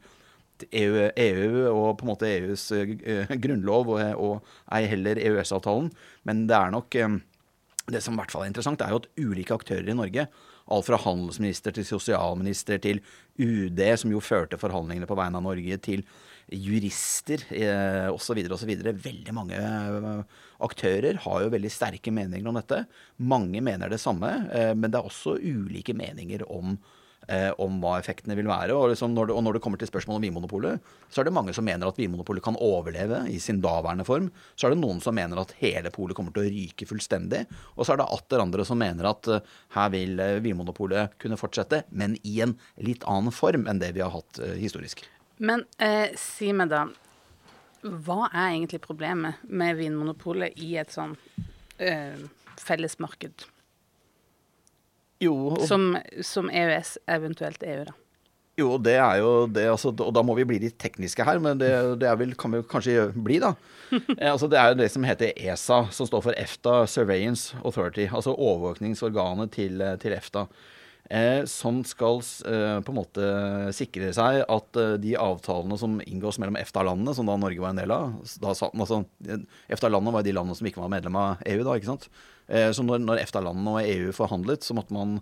[0.71, 5.91] EU, EU, og på en måte EUs uh, grunnlov, og, ei heller EØS-avtalen.
[6.27, 7.21] Men det er nok um,
[7.85, 10.27] Det som i hvert fall er interessant, er jo at ulike aktører i Norge,
[10.65, 13.01] alt fra handelsminister til sosialminister til
[13.37, 16.01] UD, som jo førte forhandlingene på vegne av Norge, til
[16.53, 18.41] jurister eh, osv.
[18.53, 18.71] osv.
[18.85, 22.83] Veldig mange eh, aktører har jo veldig sterke meninger om dette.
[23.17, 26.77] Mange mener det samme, eh, men det er også ulike meninger om,
[27.27, 28.75] eh, om hva effektene vil være.
[28.75, 31.35] Og, liksom når det, og, når det, kommer til spørsmålet om Vinmonopolet, så er det
[31.35, 34.29] mange som mener at Vinmonopolet kan overleve i sin daværende form.
[34.55, 37.45] Så er det noen som mener at hele polet kommer til å ryke fullstendig.
[37.75, 41.39] Og så er det atter andre som mener at uh, her vil uh, Vinmonopolet kunne
[41.39, 45.05] fortsette, men i en litt annen form enn det vi har hatt uh, historisk.
[45.37, 46.85] Men eh, si meg da,
[47.83, 51.15] hva er egentlig problemet med Vinmonopolet i et sånn
[51.77, 52.15] eh,
[52.61, 53.45] fellesmarked?
[55.23, 57.95] Jo, som, som EØS, eventuelt EU, da.
[58.55, 61.59] Jo, det er jo det, altså, og da må vi bli litt tekniske her, men
[61.59, 63.55] det, det vel, kan vi kanskje bli, da.
[63.95, 68.07] Eh, altså, det er jo det som heter ESA, som står for EFTA Surveillance Authority.
[68.09, 70.47] Altså overvåkningsorganet til, til EFTA.
[71.09, 72.17] Eh, som skal
[72.49, 73.25] eh, på en måte
[73.77, 77.81] sikre seg at eh, de avtalene som inngås mellom EFTA-landene, som da Norge var en
[77.83, 79.03] del av altså,
[79.69, 82.09] EFTA-landene var de landene som ikke var medlem av EU da, ikke sant.
[82.47, 85.17] Eh, så når, EFTA-landene og EU forhandlet, så måtte man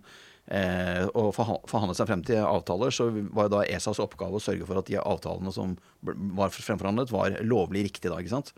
[0.46, 4.80] eh, og forhandle seg frem til avtaler, så var da ESAs oppgave å sørge for
[4.80, 8.52] at de avtalene som var fremforhandlet, var lovlig riktige da, ikke sant.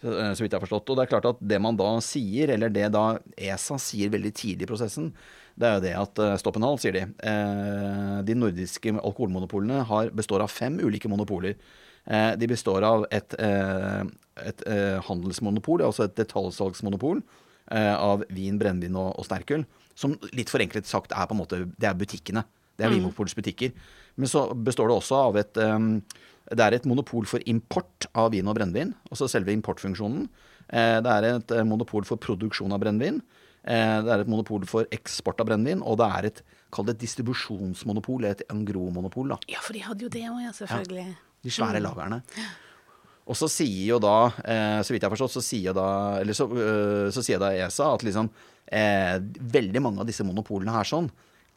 [0.00, 0.88] Så, eh, vidt jeg har forstått.
[0.92, 3.04] Og det er klart at det man da sier, eller det da
[3.36, 5.12] ESA sier veldig tidlig i prosessen,
[5.60, 7.02] det er jo det at stopp en hal, sier de.
[8.24, 11.58] De nordiske alkoholmonopolene har, består av fem ulike monopoler.
[12.40, 14.64] De består av et, et
[15.04, 17.20] handelsmonopol, altså et detaljsalgsmonopol
[17.70, 19.62] av vin, brennevin og, og sterkøl.
[19.94, 22.42] Som litt forenklet sagt er på en måte Det er butikkene.
[22.74, 22.96] Det er mm.
[22.96, 23.70] Vinmonopolets butikker.
[24.18, 25.92] Men så består det også av et um,
[26.50, 28.90] Det er et monopol for import av vin og brennevin.
[29.10, 30.26] Altså selve importfunksjonen.
[30.70, 33.22] det er et monopol for produksjon av brennevin.
[33.60, 36.96] Eh, det er et monopol for eksport av brennevin, og det er et kall det
[37.02, 39.34] distribusjonsmonopol, et engro-monopol.
[39.50, 41.06] Ja, for de hadde jo det òg, ja, selvfølgelig.
[41.10, 42.22] Ja, de svære mm.
[43.30, 45.88] Og så sier jo da, eh, så vidt jeg har forstått, så sier da,
[46.34, 48.30] så, øh, så sier da ESA at liksom
[48.66, 49.16] eh,
[49.54, 51.10] veldig mange av disse monopolene her sånn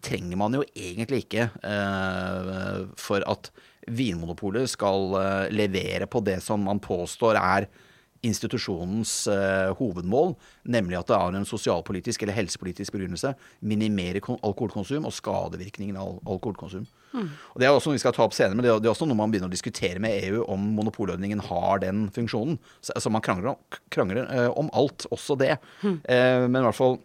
[0.04, 3.50] trenger man jo egentlig ikke eh, for at
[3.88, 7.68] Vinmonopolet skal eh, levere på det som man påstår er
[8.24, 10.34] institusjonens eh, hovedmål,
[10.72, 13.34] nemlig at det har en sosialpolitisk eller helsepolitisk begrunnelse,
[13.68, 16.86] minimere alkoholkonsum og skadevirkningen av alkoholkonsum.
[17.14, 17.30] Mm.
[17.54, 19.20] Og Det er også noe vi skal ta opp senere, men det er, også noe
[19.20, 22.60] man begynner å diskutere med EU om monopolordningen har den funksjonen.
[22.80, 23.60] Så, altså Man krangler,
[23.94, 25.58] krangler eh, om alt, også det.
[25.84, 26.00] Mm.
[26.04, 26.98] Eh, men i hvert fall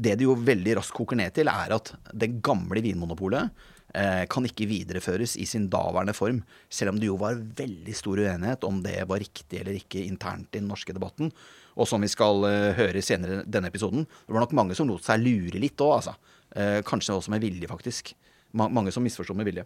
[0.00, 4.44] det det jo veldig raskt koker ned til, er at det gamle Vinmonopolet Eh, kan
[4.46, 8.78] ikke videreføres i sin daværende form, selv om det jo var veldig stor uenighet om
[8.84, 11.32] det var riktig eller ikke internt i den norske debatten.
[11.80, 15.04] Og som vi skal uh, høre senere denne episoden, det var nok mange som lot
[15.06, 16.16] seg lure litt òg, altså.
[16.50, 18.14] Uh, kanskje også med vilje, faktisk
[18.52, 19.64] mange som misforstår med vilje.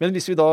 [0.00, 0.48] Men hvis vi da,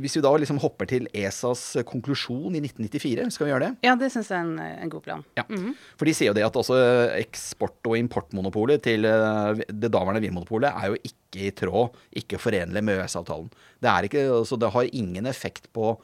[0.00, 3.72] hvis vi da liksom hopper til ESAs konklusjon i 1994, skal vi gjøre det?
[3.86, 5.24] Ja, det syns jeg er en, en, god plan.
[5.36, 5.44] Ja.
[5.48, 5.74] Mm -hmm.
[5.98, 6.74] For de sier jo det at også
[7.18, 12.84] eksport- og importmonopolet til eh, det daværende Vinmonopolet er jo ikke i tråd, ikke forenlig
[12.84, 13.50] med EØS-avtalen.
[13.80, 16.00] Det, altså det har ingen effekt på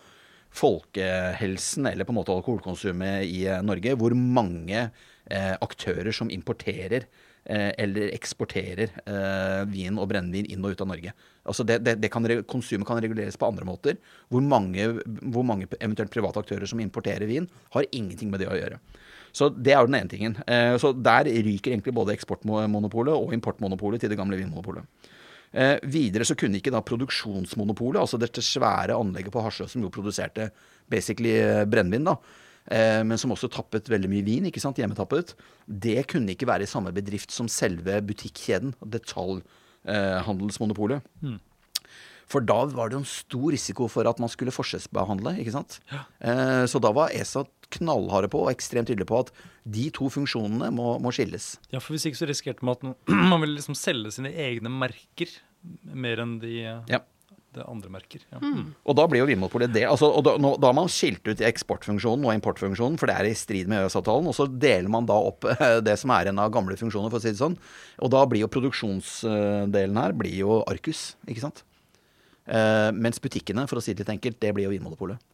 [0.50, 4.90] folkehelsen eller på en måte alkoholkonsumet i eh, Norge, hvor mange
[5.30, 10.90] eh, aktører som importerer Eh, eller eksporterer eh, vin og brennevin inn og ut av
[10.90, 11.12] Norge.
[11.48, 13.96] Altså det, det, det kan, konsumet kan reguleres på andre måter.
[14.28, 14.86] Hvor mange,
[15.32, 18.80] hvor mange, eventuelt private aktører som importerer vin, har ingenting med det å gjøre.
[19.32, 20.36] Så Det er jo den ene tingen.
[20.46, 24.84] Eh, så Der ryker egentlig både eksportmonopolet og importmonopolet til det gamle Vinmonopolet.
[25.50, 29.90] Eh, videre så kunne ikke da produksjonsmonopolet, altså dette svære anlegget på Harsø som jo
[29.90, 30.52] produserte
[30.90, 35.34] basically eh, brennevin, da, Eh, men som også tappet veldig mye vin, ikke sant, hjemmetappet,
[35.66, 41.00] det kunne ikke være i samme bedrift som selve butikkjeden, detaljhandelsmonopolet.
[41.24, 41.38] Mm.
[42.30, 45.80] For da var det jo en stor risiko for at man skulle forskjellsbehandle, ikke sant.
[45.90, 47.42] Eh, så da var ESA
[47.74, 49.32] knallharde på og ekstremt tydelig på at
[49.70, 51.56] de to funksjonene må, må skilles.
[51.74, 52.94] Ja, for hvis ikke så risikerte man at man,
[53.32, 55.34] man ville liksom selge sine egne merker
[55.92, 57.02] mer enn de Ja.
[57.56, 58.22] Det andre merker.
[58.30, 58.38] Ja.
[58.42, 58.72] Mm.
[58.86, 59.84] Og da blir jo Vinmonopolet det.
[59.88, 63.30] Altså, og da, nå, da har man skilt ut eksportfunksjonen og importfunksjonen, for det er
[63.30, 64.28] i strid med EØS-avtalen.
[64.30, 67.18] Og så deler man da opp eh, det som er en av gamle funksjoner, for
[67.18, 67.58] å si det sånn.
[68.04, 71.64] Og da blir jo produksjonsdelen her blir jo Arcus, ikke sant.
[72.50, 75.30] Eh, mens butikkene, for å si det litt enkelt, det blir jo Vinmonopolet.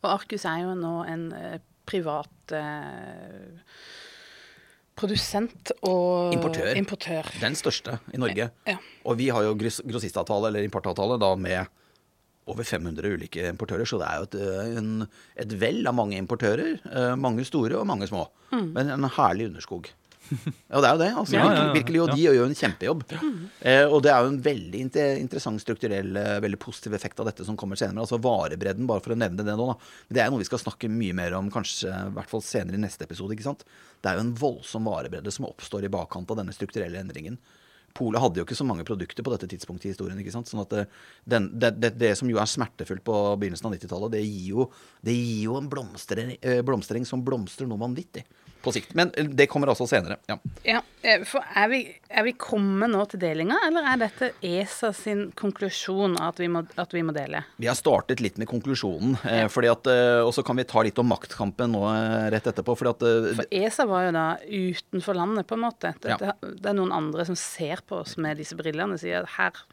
[0.00, 3.60] Og Arcus er jo nå en eh, privat eh,
[5.00, 6.74] produsent og Importør.
[6.78, 7.28] importør.
[7.40, 8.50] Den største i Norge.
[8.68, 8.76] Ja.
[9.08, 11.66] Og vi har jo grossistavtale, eller importavtale, da med
[12.50, 13.86] over 500 ulike importører.
[13.86, 14.92] Så det er jo et, øh, en,
[15.38, 16.78] et vell av mange importører.
[16.84, 18.26] øh, Mange store og mange små.
[18.52, 19.86] Men en herlig underskog.
[20.70, 21.08] Ja, det er jo det.
[21.20, 23.04] altså virkelig, virkelig, Og de gjør jo en kjempejobb.
[23.62, 27.44] Eh, og det er jo en veldig interessant strukturell, eh, veldig positiv effekt av dette
[27.48, 28.04] som kommer senere.
[28.04, 29.66] Altså varebredden, bare for å nevne det nå.
[29.72, 29.76] da.
[30.08, 32.84] Det er noe vi skal snakke mye mer om kanskje i hvert fall senere i
[32.84, 33.34] neste episode.
[33.34, 33.64] ikke sant?
[34.00, 37.38] Det er jo en voldsom varebredde som oppstår i bakkant av denne strukturelle endringen.
[37.90, 40.18] Polet hadde jo ikke så mange produkter på dette tidspunktet i historien.
[40.22, 40.46] ikke sant?
[40.46, 40.84] Sånn at det,
[41.26, 44.68] den, det, det, det som jo er smertefullt på begynnelsen av 90-tallet, det, gir jo-
[45.02, 48.22] det gir jo en blomstring, eh, blomstring som blomstrer noe vanvittig
[48.62, 48.94] på sikt.
[48.98, 50.20] Men eh, det kommer altså senere.
[50.30, 50.38] ja.
[50.66, 54.92] Ja, eh, for er vi, er vi kommet nå til delinga, eller er dette ESA
[54.96, 57.42] sin konklusjon at vi må, at vi må dele?
[57.60, 59.48] Vi har startet litt med konklusjonen, ja.
[59.52, 62.76] fordi at, eh, og så kan vi ta litt om maktkampen nå eh, rett etterpå.
[62.78, 65.94] fordi at eh, For ESA var jo da utenfor landet, på en måte.
[66.04, 69.64] Dette, Det er noen andre som ser på oss med disse brillene og sier her,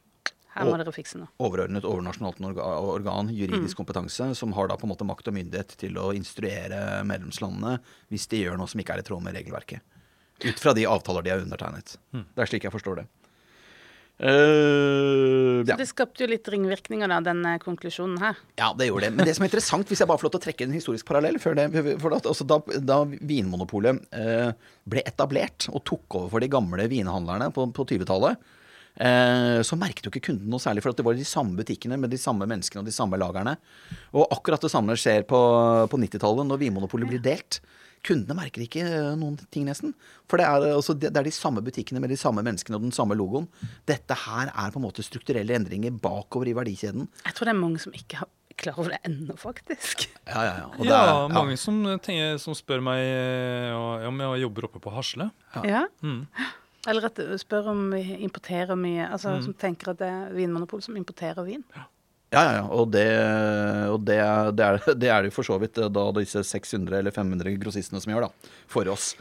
[0.58, 1.30] her må Og- dere fikse noe.
[1.40, 5.94] overordnet overnasjonalt organ, juridisk kompetanse, som har da på en måte makt og myndighet til
[6.02, 7.80] å instruere medlemslandene
[8.12, 9.82] hvis de gjør noe som ikke er i tråd med regelverket.
[10.46, 11.96] Ut fra de avtaler de har undertegnet.
[12.14, 13.08] Det er slik jeg forstår det.
[14.18, 15.76] Uh, ja.
[15.76, 18.40] Så det skapte jo litt ringvirkninger, da, denne konklusjonen her.
[18.58, 19.12] ja, det gjorde det.
[19.14, 21.06] Men det som er interessant, hvis jeg bare får lov til å trekke en historisk
[21.06, 21.68] parallell før det,
[22.02, 24.52] for at, altså, da, da Vinmonopolet uh,
[24.90, 28.57] ble etablert og tok over for de gamle vinhandlerne på, på 20-tallet, eh,
[28.98, 32.10] så merket jo ikke kunden noe særlig, for at det var de samme butikkene med
[32.10, 33.58] de samme menneskene og de samme lagerne.
[34.18, 35.42] Og akkurat det samme skjer på,
[35.92, 37.60] på 90-tallet, når Vinmonopolet blir delt.
[38.08, 39.94] Kundene merker ikke eh, noen ting, nesten.
[40.30, 42.86] For det er, eh, altså, det er de samme butikkene med de samme menneskene og
[42.86, 43.48] den samme logoen.
[43.90, 47.08] Dette her er på en måte strukturelle endringer bakover i verdikjeden.
[47.26, 50.08] Jeg tror det er mange som ikke har klar over det ennå, faktisk.
[50.30, 50.68] Ja, ja, ja.
[50.78, 54.82] Og det Ja, er- mange som, tenker, som spør meg eh, om jeg jobber oppe
[54.82, 55.28] på Hasle.
[55.66, 55.84] Ja.
[56.06, 56.24] Mm.
[56.88, 59.10] Eller at spør om vi importerer mye.
[59.12, 61.64] Altså som tenker at det er Vinmonopol som importerer vin.
[62.34, 62.66] Ja, ja, ja.
[62.76, 63.08] Og, det,
[63.92, 64.20] og det,
[64.58, 68.04] det, er, det det jo for så vidt eh, da disse 600 eller 500 grossistene
[68.04, 68.54] som gjør, da.
[68.72, 69.14] For oss.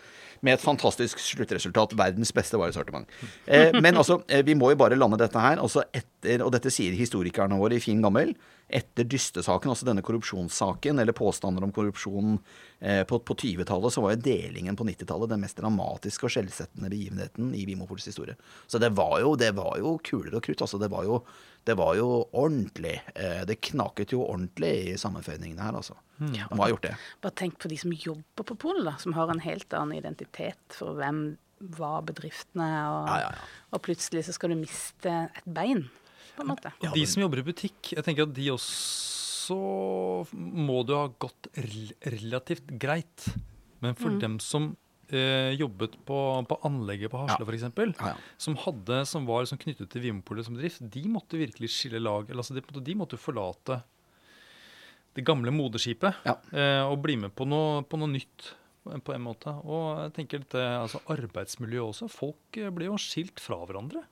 [0.45, 1.95] Med et fantastisk sluttresultat.
[1.97, 3.09] Verdens beste varesortiment.
[3.47, 5.63] Eh, men altså, eh, vi må jo bare lande dette her.
[5.63, 8.35] Altså etter, og dette sier historikerne våre i fin gammel.
[8.67, 12.41] Etter dystesaken, altså denne korrupsjonssaken, eller påstander om korrupsjon
[12.79, 17.55] på, på 20-tallet, så var jo delingen på 90-tallet den mest dramatiske og skjellsettende begivenheten
[17.57, 18.35] i Vimopols historie.
[18.69, 20.61] Så det var jo, det var jo kuler og krutt.
[20.67, 21.23] Altså, det var jo,
[21.65, 22.99] det var jo ordentlig.
[23.15, 25.97] Eh, det knaket jo ordentlig i sammenføyningene her, altså.
[26.21, 26.95] De har gjort det.
[27.25, 30.77] Bare tenk på de som jobber på polet, da, som har en helt annen identitet
[30.77, 31.25] for hvem
[31.81, 33.71] var bedriftene, og, Ja, ja, ja.
[33.73, 35.87] og plutselig så skal du miste et bein,
[36.37, 36.73] på en måte.
[36.85, 41.47] Og de som jobber i butikk, jeg tenker at de også må det ha gått
[41.55, 43.29] rel relativt greit.
[43.85, 44.71] Men for dem som
[45.13, 47.47] eh, jobbet på, på anlegget på Hasle Ja.
[47.47, 48.15] f.eks., Ja, ja.
[48.41, 52.25] som, hadde, som var som knyttet til Vinmopolet som drift, de måtte virkelig skille lag.
[52.31, 53.83] eller Altså de, de måtte forlate
[55.17, 56.35] det gamle moderskipet Ja.
[56.53, 58.51] eh, og bli med på noe, på noe nytt.
[59.07, 59.53] På en måte.
[59.67, 62.09] Og jeg tenker at eh, altså arbeidsmiljø også.
[62.13, 64.05] Folk eh, blir jo skilt fra hverandre.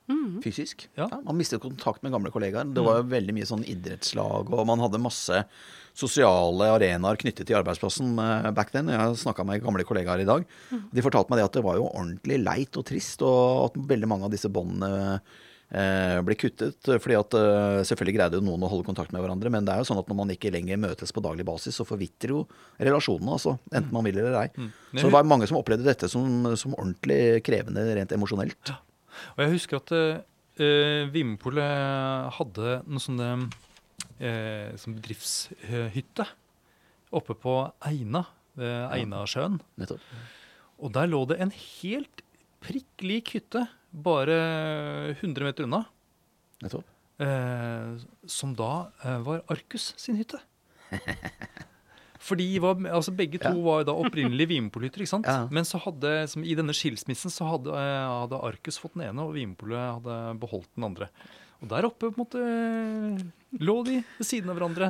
[0.43, 0.87] Fysisk.
[0.97, 1.07] Ja.
[1.11, 2.67] Ja, man mistet kontakt med gamle kollegaer.
[2.75, 5.41] Det var jo veldig mye sånn idrettslag, og man hadde masse
[5.95, 8.91] sosiale arenaer knyttet til arbeidsplassen eh, back then.
[8.91, 10.45] Jeg har snakka med gamle kollegaer i dag.
[10.91, 14.11] De fortalte meg det at det var jo ordentlig leit og trist, og at veldig
[14.11, 15.21] mange av disse båndene
[15.69, 16.77] ble kuttet.
[16.85, 19.81] Fordi at eh, selvfølgelig greide jo noen å holde kontakt med hverandre, men det er
[19.81, 22.43] jo sånn at når man ikke lenger møtes på daglig basis, så forvitrer jo
[22.77, 23.57] relasjonene, altså.
[23.71, 24.47] Enten man vil eller ei.
[24.93, 28.75] Så det var mange som opplevde dette som, som ordentlig krevende rent emosjonelt.
[29.35, 36.27] Og jeg husker at uh, Vinmopolet hadde noe sånne uh, som bedriftshytte
[37.15, 38.25] oppe på Eina,
[38.55, 39.59] ved Einasjøen.
[39.81, 39.97] Ja,
[40.79, 42.23] Og der lå det en helt
[42.65, 45.83] prikk lik hytte, bare 100 meter unna,
[46.63, 46.83] Nettopp.
[47.19, 47.95] eh,
[48.27, 50.39] som da eh, var Arcus sin hytte.
[52.25, 53.61] For de var, altså begge to Ja.
[53.61, 55.27] var da opprinnelig Vinmonopolhytter, ikke sant?
[55.29, 55.47] Ja.
[55.53, 59.21] Men så hadde, som i denne skilsmissen så hadde, eh, hadde Arcus fått den ene,
[59.27, 61.09] og Vinmonopolet hadde beholdt den andre.
[61.63, 62.39] Og der oppe på en måte
[63.63, 64.89] lå de ved siden av hverandre.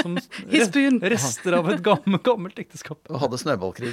[0.00, 2.98] Som re- rester av et gammelt, gammelt ekteskap.
[3.08, 3.92] Og hadde snøballkrig.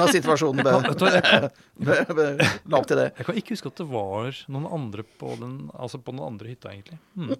[0.00, 0.78] Når situasjonen ble, la
[2.80, 3.08] opp til det.
[3.20, 6.46] jeg kan ikke huske at det var noen andre på den, altså på den andre
[6.54, 6.98] hytta, egentlig.
[7.14, 7.36] Hmm.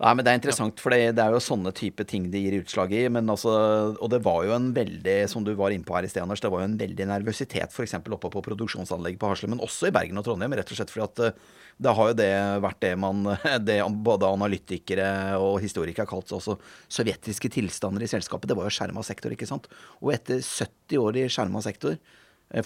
[0.00, 2.54] Nei, men Det er interessant, for det, det er jo sånne type ting det gir
[2.62, 3.02] utslag i.
[3.12, 3.52] men altså,
[4.00, 6.40] Og det var jo en veldig, som du var inne på her i sted, Anders,
[6.40, 7.98] det var jo en veldig nervøsitet f.eks.
[8.00, 10.56] oppe på produksjonsanlegget på Hasle, men også i Bergen og Trondheim.
[10.56, 11.42] Rett og slett fordi at eh,
[11.84, 12.30] det har jo det
[12.64, 13.28] vært det man
[13.68, 13.76] det
[14.08, 16.56] både analytikere og historikere har kalt seg også
[16.88, 18.48] sovjetiske tilstander i selskapet.
[18.48, 19.68] Det var jo skjerma sektor, ikke sant.
[20.00, 22.00] Og etter 70 år i skjerma sektor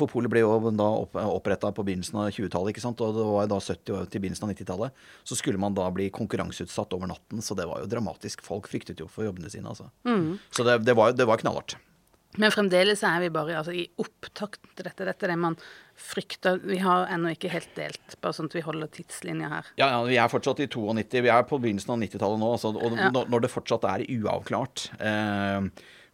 [0.01, 3.51] for Polet ble jo da opp, oppretta på begynnelsen av 20-tallet, og det var jo
[3.53, 5.01] da 70 år til begynnelsen av 90-tallet.
[5.29, 8.41] Så skulle man da bli konkurranseutsatt over natten, så det var jo dramatisk.
[8.47, 9.91] Folk fryktet jo for jobbene sine, altså.
[10.55, 11.77] Så det, det, var, det var knallhardt.
[12.35, 15.05] Men fremdeles er vi bare altså, i opptakt til dette.
[15.07, 15.55] Dette er det man
[15.95, 16.57] frykter.
[16.67, 19.69] Vi har ennå ikke helt delt, bare sånn at vi holder tidslinja her.
[19.79, 21.21] Ja, ja, vi er fortsatt i 92.
[21.23, 23.13] Vi er på begynnelsen av 90-tallet nå, altså, og Ja.
[23.15, 24.89] når, når det fortsatt er uavklart.
[24.99, 25.69] Eh,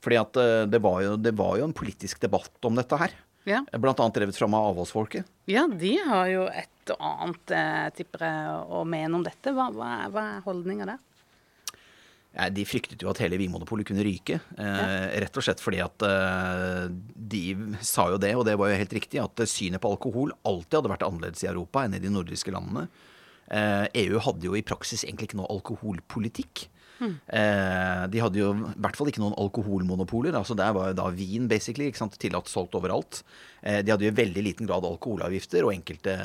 [0.05, 3.17] fordi at eh, det var, jo, det var jo en politisk debatt om dette her.
[3.49, 5.25] Ja, Blant annet drevet fram av avholdsfolket.
[5.49, 9.53] ja de har jo et og annet, eh, tipper jeg, å mene om dette.
[9.55, 10.99] Hva, hva, hva er holdninga der?
[12.31, 14.39] Ja, de fryktet jo at hele Vinmonopolet kunne ryke.
[14.55, 17.43] Eh, rett og slett fordi at eh, de
[17.83, 20.93] sa jo det, og det var jo helt riktig, at synet på alkohol alltid hadde
[20.93, 22.87] vært annerledes i Europa enn i de nordiske landene.
[23.51, 26.69] Eh, EU hadde jo i praksis egentlig ikke noe alkoholpolitikk.
[27.01, 30.37] Eh, de hadde jo i hvert fall ikke noen alkoholmonopoler.
[30.37, 33.23] altså Der var jo da vin basically, ikke sant, tillatt solgt overalt.
[33.63, 36.17] Eh, de hadde jo i veldig liten grad alkoholavgifter, og enkelte,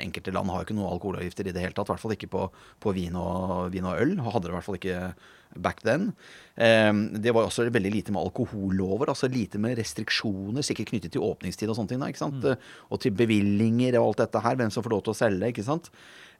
[0.00, 1.88] enkelte land har jo ikke noen alkoholavgifter i det hele tatt.
[1.88, 2.48] I hvert fall ikke på,
[2.82, 4.18] på vin, og, vin og øl.
[4.26, 5.00] Hadde det i hvert fall ikke
[5.54, 6.12] back then.
[6.54, 11.24] Eh, det var også veldig lite med alkohollover, altså lite med restriksjoner, sikkert knyttet til
[11.26, 12.04] åpningstid og sånne ting.
[12.08, 12.44] ikke sant?
[12.90, 15.50] Og til bevillinger og alt dette her, hvem som får lov til å selge.
[15.54, 15.90] ikke sant?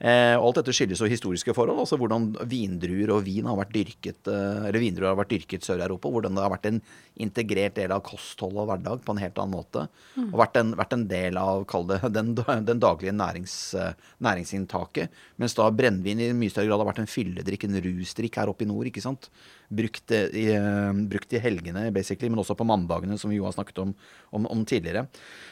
[0.03, 3.75] Eh, og alt dette skyldes jo historiske forhold, altså hvordan vindruer og vin har vært
[3.77, 6.11] dyrket eh, eller vindruer har vært dyrket i Sør-Europa.
[6.11, 6.81] Hvordan det har vært en
[7.25, 9.87] integrert del av kosthold og hverdag på en helt annen måte.
[10.27, 12.35] Og vært en, vært en del av kall det, den,
[12.67, 15.15] den daglige nærings, eh, næringsinntaket.
[15.41, 18.67] Mens da brennevin i mye større grad har vært en fylledrikk, en rusdrikk her oppe
[18.67, 18.91] i nord.
[18.91, 19.31] ikke sant?
[19.75, 23.47] Brukt eh, i, eh, brukt i helgene, basically, men også på mandagene, som vi jo
[23.47, 23.95] har snakket om,
[24.37, 25.07] om, om tidligere.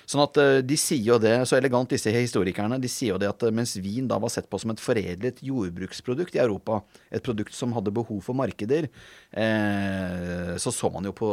[0.08, 3.30] Sånn at eh, de sier jo det, så elegant disse historikerne, de sier jo det
[3.30, 7.56] at mens vin da var sett på som et foredlet jordbruksprodukt i Europa, et produkt
[7.56, 8.90] som hadde behov for markeder,
[9.30, 11.30] eh, så så man jo på,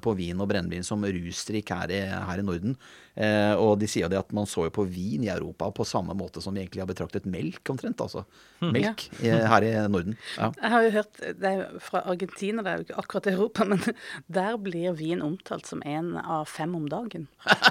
[0.00, 1.94] på vin og brennevin som rusdrikk her,
[2.30, 2.76] her i Norden.
[3.20, 5.84] Eh, og de sier jo det at man så jo på vin i Europa på
[5.84, 8.00] samme måte som vi egentlig har betraktet melk, omtrent.
[8.00, 8.24] altså.
[8.64, 9.42] Melk ja.
[9.52, 10.16] her i Norden.
[10.38, 10.48] Ja.
[10.56, 13.82] Jeg har jo hørt, det er fra Argentina, det er jo ikke akkurat Europa, men
[14.40, 17.28] der blir vin omtalt som en av fem om dagen.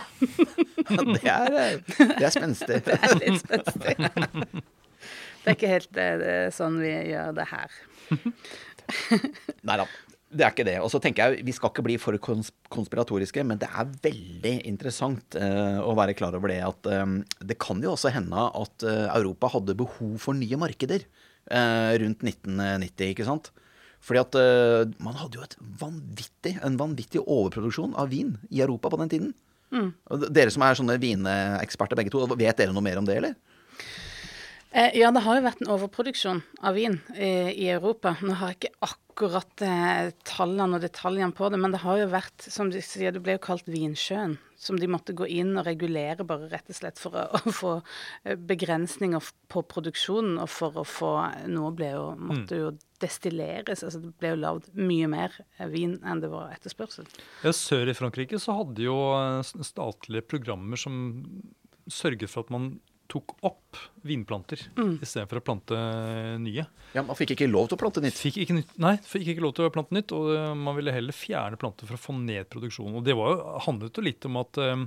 [0.90, 1.76] Det er, eh,
[2.18, 2.80] det er spenstig.
[2.88, 3.94] Det er litt spenstig.
[4.00, 7.78] Det er ikke helt det, det er sånn vi gjør det her.
[9.70, 9.86] Nei da.
[10.30, 10.78] Det er ikke det.
[10.84, 15.38] Og så tenker jeg, Vi skal ikke bli for konspiratoriske, men det er veldig interessant
[15.40, 19.08] uh, å være klar over det at um, det kan jo også hende at uh,
[19.18, 21.08] Europa hadde behov for nye markeder
[21.50, 23.50] uh, rundt 1990, ikke sant?
[24.00, 24.36] Fordi at
[25.04, 25.48] man hadde jo
[25.82, 29.34] vanvittig, en vanvittig overproduksjon av vin i Europa på den tiden.
[29.76, 29.90] Mm.
[30.32, 33.36] Dere som er sånne vineksperter begge to, vet dere noe mer om det, eller?
[34.72, 38.14] Eh, ja, det har jo vært en overproduksjon av vin eh, i Europa.
[38.22, 42.12] Nå har jeg ikke akkurat eh, tallene og detaljene på det, men det har jo
[42.12, 44.38] vært, som de sier, det ble jo kalt vinsjøen.
[44.60, 47.72] Som de måtte gå inn og regulere bare rett og slett for å, å få
[48.52, 50.38] begrensninger på produksjonen.
[50.44, 51.14] Og for å få
[51.50, 53.82] Noe ble jo, måtte jo destilleres.
[53.88, 55.40] altså Det ble jo lagd mye mer
[55.72, 57.10] vin enn det var etterspørsel.
[57.42, 59.00] Ja, Sør i Frankrike så hadde jo
[59.66, 61.00] statlige programmer som
[61.90, 62.76] sørget for at man
[63.10, 64.62] tok opp vinplanter
[65.02, 65.78] istedenfor å plante
[66.44, 66.66] nye.
[66.94, 68.18] Ja, Man fikk ikke lov til å plante nytt.
[68.22, 70.94] Fikk ikke, nytt, nei, fikk ikke lov til å plante nytt, og eh, man ville
[70.94, 73.00] heller fjerne planter for å få ned produksjonen.
[73.02, 74.86] Og det var jo, handlet jo litt om at eh,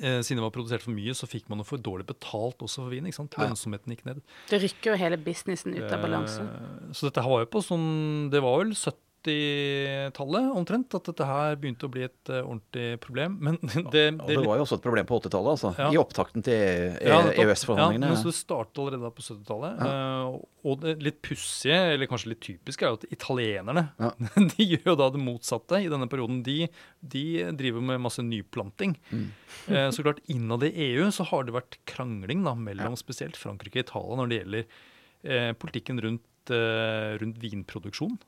[0.00, 2.84] eh, siden det var produsert for mye, så fikk man jo for dårlig betalt også
[2.86, 3.06] for vin.
[3.08, 3.36] ikke sant?
[3.40, 4.22] Lønnsomheten gikk ned.
[4.50, 6.40] Det rykker jo hele businessen ut av balanse.
[6.44, 8.72] Eh, Så dette var jo på sånn Det var vel
[9.28, 13.36] 70-tallet omtrent at dette her begynte å bli et uh, ordentlig problem.
[13.44, 15.72] Men det, det, Og det var jo også et problem på 80-tallet, altså.
[15.78, 15.88] Ja.
[15.92, 18.10] I opptakten til EØS-forhandlingene.
[18.10, 19.82] Ja, men så det startet allerede på 70-tallet.
[19.86, 20.38] eh,
[20.68, 24.12] og det litt pussige, eller kanskje litt typiske, er jo at italienerne Ja.
[24.54, 26.42] de gjør jo da det motsatte i denne perioden.
[26.46, 26.58] De,
[27.00, 27.24] de
[27.58, 28.98] driver med masse nyplanting.
[29.12, 29.26] Mm.
[29.70, 33.82] uh, så klart innad i EU så har det vært krangling da, mellom spesielt Frankrike
[33.82, 34.70] og Italia når det gjelder
[35.58, 38.18] politikken rundt rundt, eh, rundt vinproduksjon.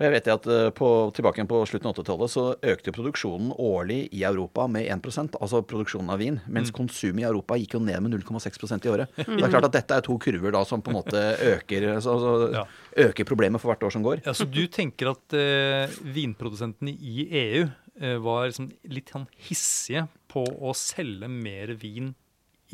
[0.00, 4.08] Og jeg vet at eh, på, tilbake på slutten av 80-tallet så økte produksjonen årlig
[4.16, 8.00] i Europa med 1% altså produksjonen av vin, mens konsumet i Europa gikk jo ned
[8.06, 9.12] med 0,6% i året.
[9.16, 11.20] Det er klart at dette er to kurver da som på en måte
[11.54, 12.64] øker, altså, altså, Ja.
[13.08, 14.22] øker problemet for hvert år som går.
[14.24, 17.68] Ja, så du tenker at eh, vinprodusentene i EU
[18.00, 22.14] eh, var liksom litt sånn hissige på å selge mer vin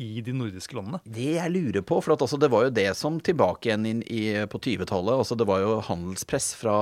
[0.03, 0.99] i de nordiske landene?
[1.03, 4.59] Det jeg lurer på, for altså, det var jo det som tilbake igjen i, på
[4.61, 6.75] 20-tallet altså, Det var jo handelspress fra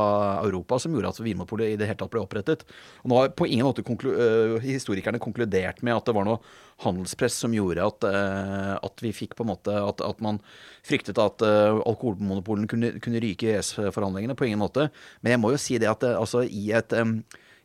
[0.43, 2.65] Europa som gjorde at Vinmonopolet i det hele tatt ble opprettet.
[3.03, 6.41] Og nå har på ingen måte konklu øh, historikerne konkludert med at det var noe
[6.83, 10.41] handelspress som gjorde at, øh, at vi fikk på en måte At, at man
[10.85, 14.35] fryktet at øh, alkoholmonopolene kunne, kunne ryke i EØS-forhandlingene.
[14.35, 14.89] På ingen måte.
[15.21, 16.93] Men jeg må jo si det at altså, i et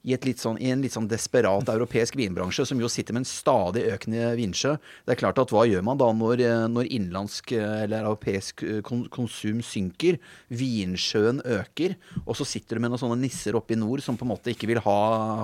[0.02, 3.82] i, sånn, I en litt sånn desperat europeisk vinbransje som jo sitter med en stadig
[3.92, 4.76] økende vinsjø.
[5.04, 8.64] Det er klart at hva gjør man da når, eh, når innenlandsk eh, eller europeisk
[8.64, 10.16] eh, konsum synker?
[10.48, 14.24] Vinsjøen øker, og så sitter du med noen sånne nisser oppe i nord som på
[14.24, 15.00] en måte ikke vil ha,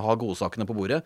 [0.07, 1.03] ha godsakene på bordet.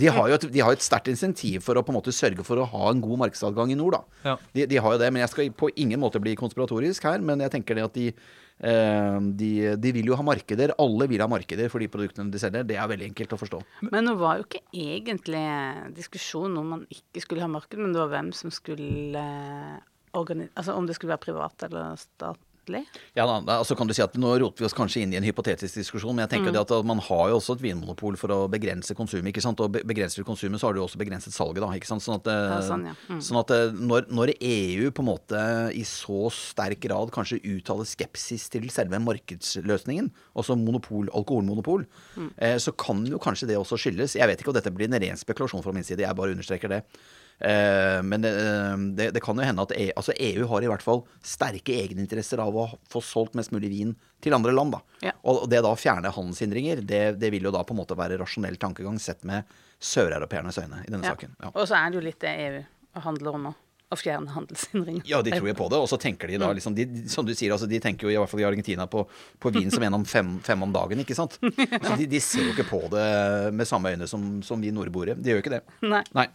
[0.00, 2.46] De har jo et, de har et sterkt insentiv for å på en måte sørge
[2.46, 4.22] for å ha en god markedsadgang i nord, da.
[4.30, 4.38] Ja.
[4.56, 7.44] De, de har jo det, men jeg skal på ingen måte bli konspiratorisk her, men
[7.44, 8.08] jeg tenker det at de
[8.58, 10.72] de, de vil jo ha markeder.
[10.80, 12.66] Alle vil ha markeder for de produktene de selger.
[12.68, 13.60] Det er veldig enkelt å forstå.
[13.90, 15.44] Men nå var jo ikke egentlig
[15.96, 19.82] diskusjonen om man ikke skulle ha marked, men det var hvem som skulle eh,
[20.14, 21.96] Altså om det skulle være privat eller
[22.64, 22.84] statlig.
[23.14, 25.24] Ja, da, altså kan du si at Nå roter vi oss kanskje inn i en
[25.26, 26.60] hypotetisk diskusjon, men jeg tenker mm.
[26.62, 29.28] at man har jo også et vinmonopol for å begrense konsumet.
[29.32, 29.60] ikke sant?
[29.60, 31.60] Og be- begrenser du konsumet, så har du også begrenset salget.
[31.62, 32.02] da, ikke sant?
[32.04, 32.94] Sånn at, eh, Ja, sånn, ja.
[33.10, 33.20] Mm.
[33.20, 35.42] sånn at eh, når, når EU på en måte
[35.74, 41.86] i så sterk grad kanskje uttaler skepsis til selve markedsløsningen, altså monopol, alkoholmonopol,
[42.16, 42.30] Mm.
[42.38, 45.00] eh, så kan jo kanskje det også skyldes Jeg vet ikke om dette blir en
[45.02, 46.82] ren spekulasjon fra min side, jeg bare understreker det.
[47.40, 48.30] Eh, men det,
[48.96, 52.38] det, det kan jo hende at EU, altså EU har i hvert fall sterke egeninteresser
[52.40, 54.72] av å få solgt mest mulig vin til andre land.
[54.76, 54.80] da.
[55.08, 55.12] Ja.
[55.28, 58.16] Og det da å fjerne handelshindringer, det, det vil jo da på en måte være
[58.22, 59.44] rasjonell tankegang sett med
[59.84, 61.12] søreuropeernes øyne i denne Ja.
[61.12, 61.34] saken.
[61.42, 61.50] Ja.
[61.54, 62.64] Og så er det jo litt det EU
[63.04, 63.60] handler om òg.
[63.92, 65.04] Å fjerne handelshindringer.
[65.06, 66.54] Ja, de tror jo på det, og så tenker de da Mm.
[66.56, 69.04] liksom de, Som du sier, altså de tenker jo i hvert fall i Argentina på,
[69.38, 71.36] på vin som en om fem, fem om dagen, ikke sant?
[71.86, 75.14] Så de, de ser jo ikke på det med samme øyne som, som vi nordboere.
[75.20, 75.62] De gjør jo ikke det.
[75.84, 76.02] Nei.
[76.16, 76.26] Nei.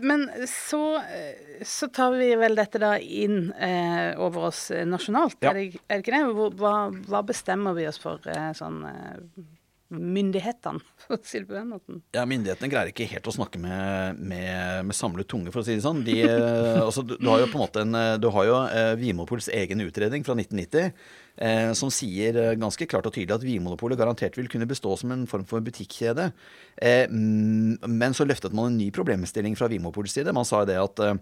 [0.00, 5.38] Men så, eh, så tar vi vel dette da inn eh, over oss eh, nasjonalt,
[5.44, 5.50] Ja.
[5.52, 6.52] er, det, er det ikke det?
[6.60, 6.74] Hva,
[7.08, 9.46] hva bestemmer vi oss for eh, sånn eh,
[9.90, 11.96] myndighetene, for å si det på den måten?
[12.14, 15.74] Ja, Myndighetene greier ikke helt å snakke med, med, med samlet tunge, for å si
[15.74, 16.04] det sånn.
[16.06, 18.60] De, eh, altså, du, du har jo på en måte en, eh, du har jo
[18.70, 20.92] eh, Vimopols egen utredning fra 1990
[21.40, 25.14] eh, som sier eh, ganske klart og tydelig at Vinmonopolet garantert vil kunne bestå som
[25.14, 26.30] en form for butikkjede.
[26.76, 30.34] Eh, men så løftet man en ny problemstilling fra Vinmonopolets side.
[30.36, 31.14] Man sa det at eh,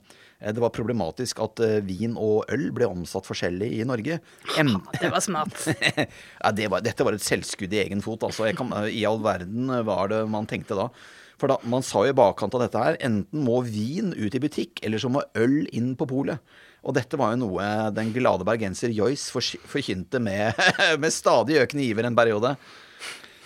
[0.54, 4.20] det var problematisk at eh, vin og øl ble omsatt forskjellig i Norge.
[4.58, 5.54] En, Det var smart.
[6.42, 8.26] ja, det var, dette var et selvskudd i egen fot.
[8.26, 10.90] Altså, kan, I all verden var det man tenkte da.
[11.38, 14.42] For da, Man sa jo i bakkant av dette her enten må vin ut i
[14.42, 16.42] butikk, eller så må øl inn på polet.
[16.86, 19.32] Og dette var jo noe den glade bergenser Joyce
[19.68, 20.54] forkynte med,
[21.02, 22.54] med stadig økende iver en periode.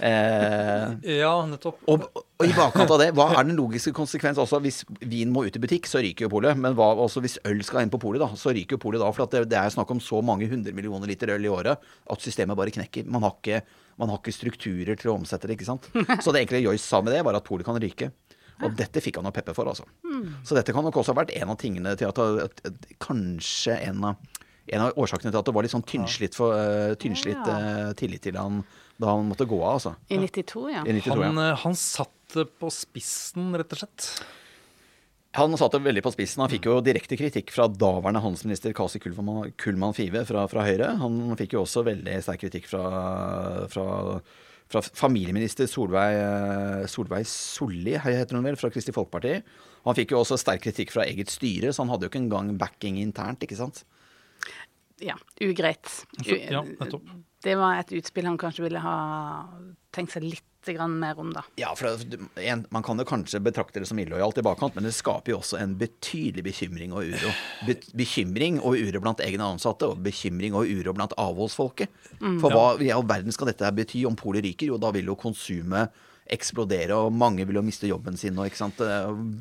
[0.03, 1.79] Eh, Ja, nettopp.
[1.87, 4.41] og, og i bakkant av det, hva er den logiske konsekvens?
[4.43, 6.59] Altså, hvis vin må ut i butikk, så ryker jo polet.
[6.59, 9.11] Men hva, altså, hvis øl skal inn på polet, da, så ryker jo polet da.
[9.15, 11.79] For at det, det er snakk om så mange hundre millioner liter øl i året
[12.13, 13.07] at systemet bare knekker.
[13.13, 13.63] Man har ikke,
[14.03, 15.89] man har ikke strukturer til å omsette det, ikke sant.
[16.25, 18.11] Så det egentlig Joyce sa med det, var at polet kan ryke.
[18.67, 19.87] Og dette fikk han jo pepper for, altså.
[20.47, 23.79] Så dette kan nok også ha vært en av tingene til at, at, at Kanskje
[23.89, 24.31] en av,
[24.73, 27.59] en av årsakene til at det var litt sånn tynnslitt, for, uh, tynnslitt Ja.
[27.59, 28.63] eh, tillit til han
[29.03, 29.97] da han måtte gå av, altså.
[30.13, 30.85] I 92, ja.
[30.87, 31.27] I 92, ja.
[31.27, 31.57] Han, ja.
[31.65, 34.07] han satt det på spissen, rett og slett.
[35.39, 36.43] Han satte det veldig på spissen.
[36.45, 40.91] Han fikk jo direkte kritikk fra daværende handelsminister Kasi Kullmann, Kullmann Five fra, fra Høyre.
[41.01, 42.85] Han fikk jo også veldig sterk kritikk fra,
[43.73, 43.87] fra,
[44.73, 49.37] fra familieminister Solveig, eh, Solveig Solli, heter hun vel, fra Kristelig Folkeparti.
[49.87, 52.55] Han fikk jo også sterk kritikk fra eget styre, så han hadde jo ikke engang
[52.61, 53.85] backing internt, ikke sant.
[55.03, 55.19] ja.
[55.43, 55.91] Ugreit.
[56.23, 57.11] U Ja, nettopp.
[57.43, 58.97] Det var et utspill han kanskje ville ha
[59.95, 61.43] tenkt seg litt mer om, da.
[61.59, 61.99] Ja, for
[62.71, 65.59] Man kan jo kanskje betrakte det som illojalt i bakkant, men det skaper jo også
[65.59, 67.33] en betydelig bekymring og uro.
[67.67, 71.91] Be, bekymring og uro blant egne ansatte, og bekymring og uro blant avholdsfolket.
[72.39, 74.71] For hva i all verden skal dette bety om polet ryker?
[74.71, 75.91] Jo, da vil jo konsumet
[76.31, 78.39] eksplodere, og mange vil jo miste jobben sin.
[78.39, 78.79] Og, ikke sant?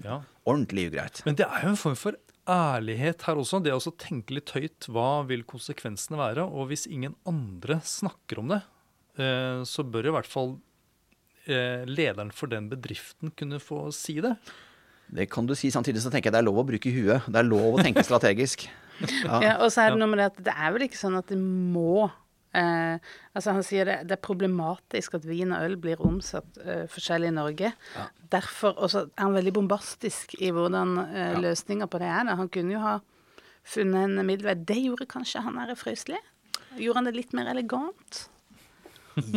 [0.01, 0.23] Ja.
[0.49, 1.21] Ordentlig ugreit.
[1.29, 2.17] Men det er jo en form for
[2.51, 3.61] ærlighet her også.
[3.63, 4.89] Det å også tenke litt høyt.
[4.91, 6.45] Hva vil konsekvensene være?
[6.45, 8.61] Og hvis ingen andre snakker om det,
[9.17, 10.55] eh, så bør i hvert fall
[11.47, 14.35] eh, lederen for den bedriften kunne få si det.
[15.11, 15.71] Det kan du si.
[15.73, 17.27] Samtidig så tenker jeg det er lov å bruke huet.
[17.27, 18.67] Det er lov å tenke strategisk.
[19.01, 21.31] Ja, og så er det noe med det at det er vel ikke sånn at
[21.31, 22.05] det må
[22.57, 22.97] eh,
[23.33, 27.31] Altså Han sier det, det er problematisk at vin og øl blir omsatt eh, forskjellig
[27.31, 27.71] i Norge.
[28.31, 32.27] Derfor Og så er han veldig bombastisk i hvordan eh, løsninga på det er.
[32.27, 32.37] Da.
[32.39, 32.97] Han kunne jo ha
[33.63, 34.57] funnet en middelvei.
[34.57, 36.19] Det gjorde kanskje han her Frøysli?
[36.79, 38.25] Gjorde han det litt mer elegant?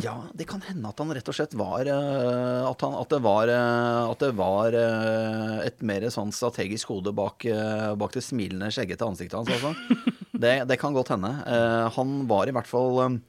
[0.03, 3.20] Ja, det kan hende at han rett og slett var eh, At, han, at det
[3.25, 7.47] var, eh, at det var eh, et mer sånn strategisk hode bak,
[7.99, 9.75] bak det smilende, skjeggete ansiktet hans, altså.
[10.35, 11.29] Det, det kan godt hende.
[11.95, 13.20] Han var i hvert fall Han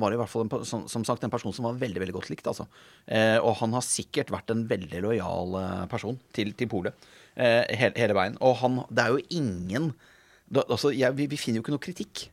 [0.00, 2.46] var i hvert fall en, som, sagt en person som var veldig veldig godt likt.
[2.46, 2.68] Altså.
[3.42, 5.58] Og han har sikkert vært en veldig lojal
[5.90, 8.38] person til, til polet hele, hele veien.
[8.46, 9.90] Og han, det er jo ingen
[10.54, 12.28] altså, jeg, vi, vi finner jo ikke noe kritikk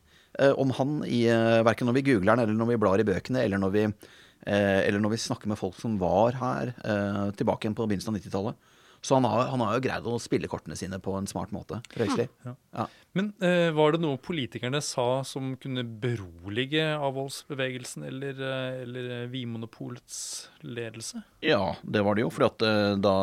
[0.58, 3.44] om han i, eh, verken når vi googler den, eller når vi blar i bøkene,
[3.44, 7.66] eller når vi, eh, eller når vi snakker med folk som var her eh, tilbake
[7.66, 8.72] igjen på begynnelsen av 90-tallet.
[9.04, 11.82] Så han har, han har jo greid å spille kortene sine på en smart måte.
[11.92, 12.24] Røisli.
[12.72, 12.86] Ja.
[13.12, 19.34] Men eh, var det noe politikerne sa som kunne berolige avholdsbevegelsen eller, eh, eller vimonopolets
[19.34, 20.16] Vinmonopolets
[20.64, 21.20] ledelse?
[21.44, 22.32] Ja, det var det jo.
[22.32, 23.14] For at eh, da,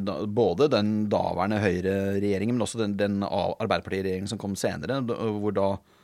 [0.00, 5.74] da Både den daværende Høyre-regjeringen, men også den, den Arbeiderparti-regjeringen som kom senere, hvor da
[5.76, 5.99] eh,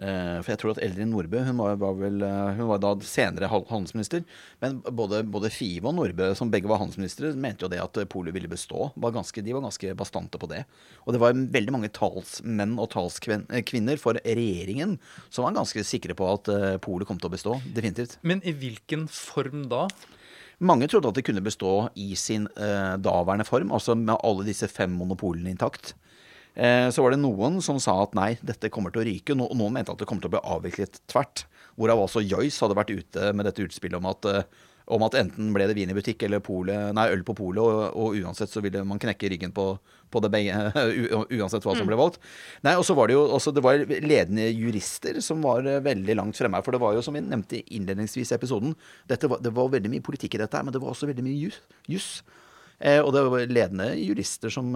[0.00, 3.50] For jeg tror at Eldrin Nordbø hun var, var vel eh, Hun var da senere
[3.50, 4.22] handelsminister.
[4.62, 8.34] Men både, både Five og Nordbø, som begge var handelsministre, mente jo det at polet
[8.36, 8.88] ville bestå.
[8.96, 10.62] Var ganske, de var ganske bastante på det.
[11.04, 14.96] Og det var veldig mange talsmenn og talskvinner for regjeringen
[15.28, 17.58] som var ganske sikre på at eh, polet kom til å bestå.
[17.76, 18.16] Definitivt.
[18.24, 19.86] Men i hvilken form da?
[20.60, 24.68] Mange trodde at det kunne bestå i sin eh, daværende form, altså med alle disse
[24.68, 25.94] fem monopolene intakt.
[26.54, 29.36] Eh, så var det noen som sa at nei, dette kommer til å ryke.
[29.36, 31.46] Og noen mente at det kommer til å bli avviklet tvert.
[31.78, 35.52] Hvorav også Joyce hadde vært ute med dette utspillet om at, eh, om at enten
[35.54, 38.62] ble det vin i butikk eller pole, nei, øl på polet, og, og uansett så
[38.64, 39.66] ville man knekke ryggen på,
[40.10, 40.56] på det begge,
[41.38, 42.18] uansett hva som ble valgt.
[42.66, 46.18] Nei, og så var det jo også det var ledende jurister som var eh, veldig
[46.18, 46.66] langt fremme her.
[46.66, 48.74] For det var jo, som vi nevnte innledningsvis i episoden,
[49.06, 51.54] var, det var veldig mye politikk i dette her, men det var også veldig mye
[51.94, 52.10] juss.
[52.80, 54.74] Eh, og det var ledende jurister som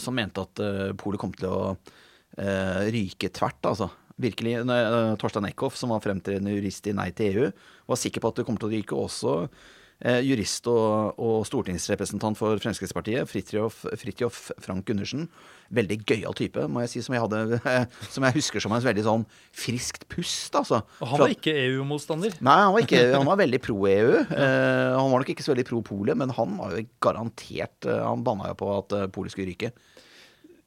[0.00, 3.90] som mente at eh, polet kom til å eh, ryke tvert, altså.
[4.16, 4.60] Virkelig.
[4.62, 7.48] Eh, Torstein Eckhoff, som var fremtredende jurist i Nei til EU,
[7.90, 8.98] var sikker på at det kom til å ryke.
[8.98, 9.72] Også eh,
[10.02, 15.28] jurist og, og stortingsrepresentant for Fremskrittspartiet, Fridtjof, Frank Gundersen.
[15.74, 17.60] Veldig gøyal type, må jeg si, som jeg, hadde,
[18.12, 19.24] som jeg husker som en veldig sånn
[19.56, 20.82] friskt pust, altså.
[21.00, 22.36] Og han Fra- var ikke EU-motstander.
[22.44, 24.12] Nei, han var, ikke, han var veldig pro EU.
[24.20, 28.02] Eh, han var nok ikke så veldig pro Polet, men han var jo garantert eh,
[28.04, 29.72] Han banna jo på at uh, Polet skulle ryke.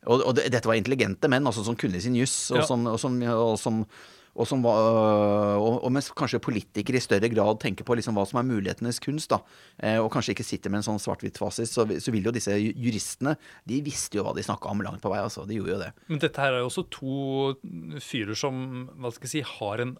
[0.08, 2.68] Og, og det, dette var intelligente menn altså, som kunne sin juss, og, Ja.
[2.70, 3.82] som, og, som, og, som,
[4.38, 8.26] og, som var, og, og mens kanskje politikere i større grad tenker på liksom hva
[8.30, 9.42] som er mulighetenes kunst, da,
[9.82, 13.36] eh, og kanskje ikke sitter med en sånn svart-hvitt-fasis, så, så vil jo disse juristene
[13.68, 15.46] De visste jo hva de snakka om langt på vei, altså.
[15.48, 15.92] De gjorde jo det.
[16.12, 17.18] Men dette her er jo også to
[18.04, 18.60] fyrer som
[18.98, 19.98] hva skal jeg si, har en,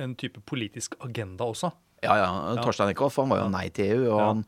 [0.00, 1.72] en type politisk agenda også.
[2.04, 2.32] Ja, ja.
[2.62, 4.02] Torstein Eckhoff han var jo nei til EU.
[4.12, 4.26] Og Ja.
[4.32, 4.44] han,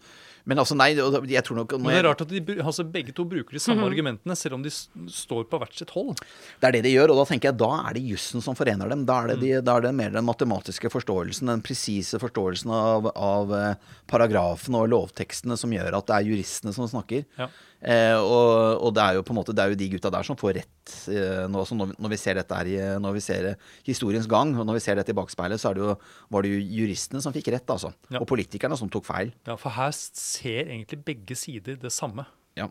[0.49, 3.27] men altså, nei, jeg tror nok Men det er rart at de, altså begge to
[3.29, 6.17] bruker de samme argumentene, selv om de står på hvert sitt hold.
[6.63, 8.89] Det er det de gjør, og da tenker jeg da er det jussen som forener
[8.89, 9.05] dem.
[9.07, 13.11] Da er det, de, da er det mer den matematiske forståelsen, den presise forståelsen av,
[13.15, 13.75] av eh,
[14.11, 17.27] paragrafene og lovtekstene som gjør at det er juristene som snakker.
[17.39, 17.51] Ja.
[17.81, 20.27] Eh, og, og det er jo på en måte Det er jo de gutta der
[20.27, 23.23] som får rett eh, nå, altså når, når vi ser dette her i, når vi
[23.25, 23.47] ser
[23.87, 25.95] historiens gang, og når vi ser dette i bakspeilet, så er det jo,
[26.37, 27.95] var det jo juristene som fikk rett, altså.
[28.13, 28.21] Ja.
[28.21, 29.33] Og politikerne som tok feil.
[29.49, 32.27] Ja, For her ser egentlig begge sider det samme.
[32.59, 32.69] Ja.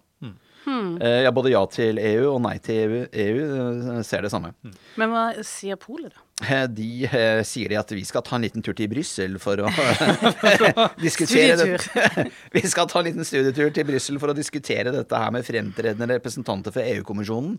[0.68, 3.44] Eh, ja, både ja til EU og nei til EU, EU
[3.98, 4.52] eh, ser det samme.
[5.00, 6.26] Men hva sier Polet, da?
[6.46, 9.64] Eh, De eh, sier de at vi skal ta en liten tur til Brussel for
[9.66, 9.72] å
[11.06, 11.78] diskutere det.
[12.56, 16.20] Vi skal ta en liten studietur til Brussel for å diskutere dette her med fremtredende
[16.20, 17.56] representanter for EU-kommisjonen.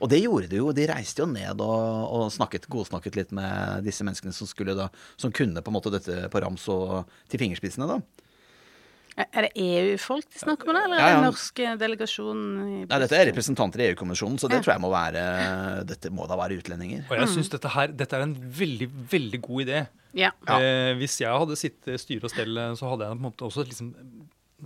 [0.00, 0.70] Og det gjorde de jo.
[0.72, 1.80] De reiste jo ned og,
[2.16, 4.88] og snakket, godsnakket litt med disse menneskene som, da,
[5.20, 7.88] som kunne på en måte dette på rams og til fingerspissene.
[7.90, 8.00] da.
[9.20, 11.20] Er er det EU-folk de snakker med, eller Ja, er ja.
[11.20, 12.48] det norske delegasjonen?
[12.64, 14.62] i Nei, dette er representanter i EU-kommisjonen, så det Ja.
[14.64, 15.24] tror jeg må være
[15.86, 17.04] Dette må da være utlendinger.
[17.10, 19.86] Og jeg synes dette her dette er en veldig, veldig god idé.
[20.14, 20.30] Ja.
[20.48, 23.64] Eh, hvis jeg hadde sittet styre og stell, så hadde jeg på en måte også
[23.68, 23.94] liksom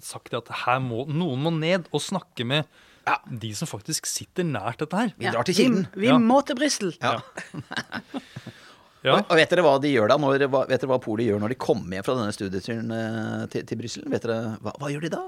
[0.00, 2.64] sagt at her må noen må ned og snakke med
[3.06, 3.18] Ja.
[3.28, 5.12] de som faktisk sitter nært dette her.
[5.18, 5.88] Vi drar til kilden.
[5.94, 6.16] Vi, vi Ja.
[6.18, 6.94] må til Brussel.
[7.02, 7.20] Ja.
[9.04, 9.18] Ja.
[9.18, 10.16] Og, og vet dere hva de gjør da?
[10.20, 13.66] Når, vet dere hva Polet gjør når de kommer hjem fra denne studieturen eh, til,
[13.68, 14.06] til Brussel?
[14.08, 15.20] Vet dere, hva, hva gjør de da?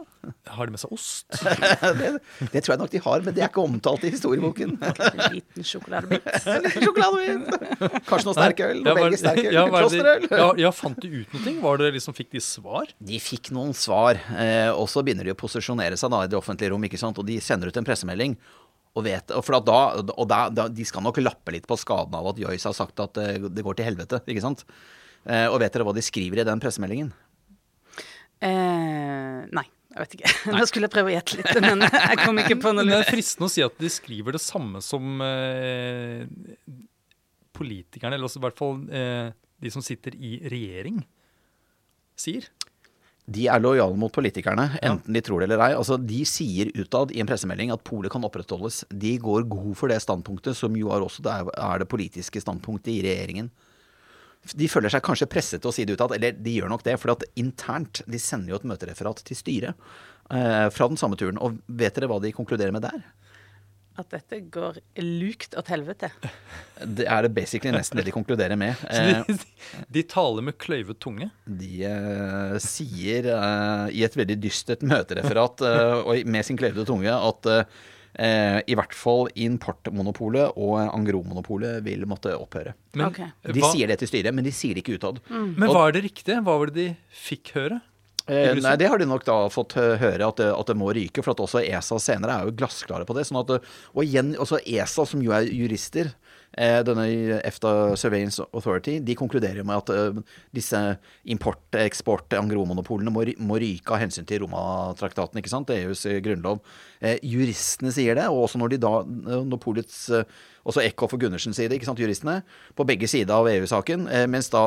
[0.56, 1.26] Har de med seg ost?
[2.00, 2.08] det,
[2.54, 4.78] det tror jeg nok de har, men det er ikke omtalt i historieboken.
[5.06, 6.24] En liten sjokoladebit.
[6.82, 7.52] Sjokoladebit!
[8.08, 8.80] Kanskje noe sterk øl?
[8.84, 9.52] Noe belgisk sterk øl?
[9.54, 10.26] ja, er Klosterøl?
[10.30, 11.54] Ja, ja, fant de ut noe?
[11.66, 12.90] Var det liksom, Fikk de svar?
[13.10, 16.38] De fikk noen svar, eh, og så begynner de å posisjonere seg da i det
[16.38, 17.20] offentlige rom, ikke sant?
[17.20, 18.38] og de sender ut en pressemelding.
[18.96, 22.16] Og, vet, og, for da, og da, da, De skal nok lappe litt på skaden
[22.16, 24.22] av at Joyce har sagt at eh, det går til helvete.
[24.24, 24.64] ikke sant?
[25.28, 27.12] Eh, og vet dere hva de skriver i den pressemeldingen?
[28.44, 30.32] Eh, nei, jeg vet ikke.
[30.56, 33.08] Nå skulle jeg prøve å gjette litt, men jeg kom ikke på Men det er
[33.08, 36.24] fristende å si at de skriver det samme som eh,
[37.56, 39.28] politikerne, eller også i hvert fall eh,
[39.64, 41.00] de som sitter i regjering,
[42.16, 42.48] sier.
[43.26, 45.72] De er lojale mot politikerne, enten de tror det eller ei.
[45.74, 48.84] Altså, de sier utad i en pressemelding at polet kan opprettholdes.
[48.94, 52.92] De går god for det standpunktet, som jo er også det, er- det politiske standpunktet
[52.94, 53.50] i regjeringen.
[54.54, 56.94] De føler seg kanskje presset til å si det utad, eller de gjør nok det.
[57.02, 59.74] For at internt De sender jo et møtereferat til styret
[60.30, 61.40] eh, fra den samme turen.
[61.42, 63.02] Og vet dere hva de konkluderer med der?
[63.96, 66.10] At dette går lukt åt helvete.
[66.84, 68.76] Det er det basically nesten det de konkluderer med.
[68.84, 69.36] Så Eh, de,
[69.96, 71.30] de taler med kløyvet tunge.
[71.48, 77.12] De uh, sier uh, i et veldig dystert møtereferat uh, og med sin klevede tunge
[77.12, 77.52] at
[78.16, 82.72] i hvert fall importmonopolet og angromonopolet vil måtte opphøre.
[82.96, 83.12] Men.
[83.12, 85.20] De hva, sier det til styret, men de sier det ikke utad.
[85.28, 86.38] men hva er det riktige?
[86.46, 86.86] Hva var det de
[87.26, 87.82] fikk høre?
[88.26, 91.22] Eh, nei, Det har de nok da fått høre at det, at det må ryke,
[91.22, 93.26] for at også ESA senere er jo glassklare på det.
[93.28, 93.62] sånn at,
[93.94, 96.10] Og igjen, også ESA, som jo er jurister,
[96.56, 97.06] eh, denne
[97.44, 100.20] EFTA Surveillance Authority, de konkluderer med at eh,
[100.54, 100.80] disse
[101.24, 106.60] import-, eksport-, angromonopolene må, må ryke av hensyn til Roma-traktaten, ikke sant, EUs eh, grunnlov.
[107.00, 110.26] Eh, juristene sier det, og også når de da, når polets eh,
[110.66, 112.40] også Eckhoff og Gundersen sier det, ikke sant, juristene,
[112.76, 114.62] på begge sider av EU-saken, eh, mens da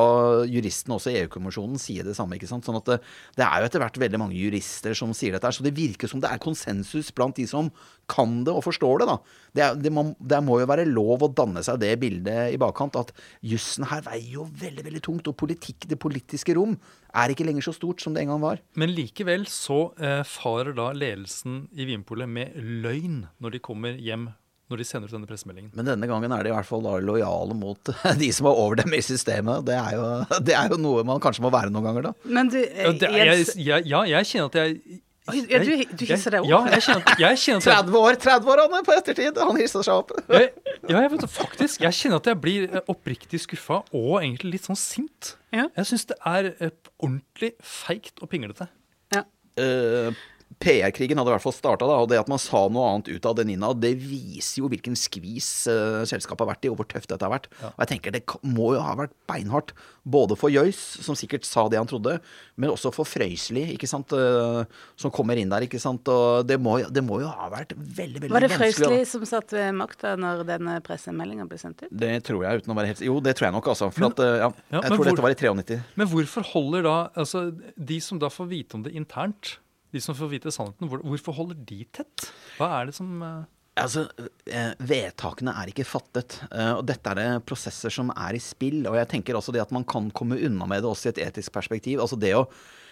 [0.48, 2.38] juristene også i EU-kommisjonen sier det samme.
[2.38, 2.98] ikke sant, sånn at det,
[3.36, 6.22] det er jo etter hvert veldig mange jurister som sier dette, så det virker som
[6.22, 7.68] det er konsensus blant de som
[8.10, 9.10] kan det og forstår det.
[9.10, 9.18] da.
[9.52, 12.98] Det, det, må, det må jo være lov å danne seg det bildet i bakkant,
[12.98, 13.12] at
[13.44, 16.78] jussen her veier jo veldig veldig tungt, og politikk, det politiske rom
[17.10, 18.60] er ikke lenger så stort som det en gang var.
[18.78, 24.30] Men likevel så eh, farer da ledelsen i Vinpolet med løgn når de kommer hjem
[24.70, 25.72] når de sender ut denne pressemeldingen.
[25.74, 27.90] Men denne gangen er de i hvert fall da lojale mot
[28.22, 29.64] de som er over dem i systemet.
[29.66, 30.08] Det er jo,
[30.46, 32.16] det er jo noe man kanskje må være noen ganger, da.
[32.30, 35.00] Men du, Ja, det, jeg, jeg, ja, jeg kjenner at jeg
[35.30, 36.48] ja, du- du hisser deg opp?
[36.50, 39.36] Ja, jeg kjenner, at- jeg kjenner at jeg, 30 år, 30 år, Anne, på ettertid!
[39.38, 40.10] Han hisser seg opp.
[40.32, 40.48] jeg,
[40.88, 44.66] ja, jeg vet, faktisk, jeg kjenner at jeg blir eh, oppriktig skuffa og egentlig litt
[44.66, 45.34] sånn sint.
[45.54, 45.68] Ja.
[45.76, 48.66] Jeg syns det er eh, ordentlig feigt og pinglete.
[49.14, 49.22] ja.
[49.60, 50.10] Eh,
[50.58, 53.36] PR-krigen hadde i hvert fall starta, og det at man sa noe annet ut av
[53.38, 57.08] den innad, det viser jo hvilken skvis uh, selskapet har vært i, og hvor tøft
[57.12, 57.46] dette har vært.
[57.62, 59.72] Og jeg tenker Det må jo ha vært beinhardt,
[60.02, 62.18] både for Joyce, som sikkert sa det han trodde,
[62.60, 64.66] men også for Frøysli, ikke sant, uh,
[65.00, 65.64] som kommer inn der.
[65.68, 68.90] ikke sant, og Det må, det må jo ha vært veldig veldig Var det vanskelig.
[68.90, 71.94] Frøysli som satt ved makta når denne pressemeldinga ble sendt ut?
[72.04, 73.90] Det tror jeg, uten å være helt Jo, det tror jeg nok, altså.
[73.94, 75.80] For at, uh, ja, Ja, jeg tror hvor- dette var i 93.
[75.96, 77.46] Men hvorfor holder da altså,
[77.76, 79.56] de som da får vite om det internt,
[79.92, 82.28] de som får vite sannheten, hvorfor holder de tett?
[82.58, 83.40] Hva er det som eh,
[83.80, 84.02] Altså,
[84.50, 86.40] eh, Vedtakene er ikke fattet.
[86.50, 88.82] eh, og Dette er det prosesser som er i spill.
[88.90, 91.22] og jeg tenker også det at Man kan komme unna med det også i et
[91.28, 92.00] etisk perspektiv.
[92.00, 92.46] altså det å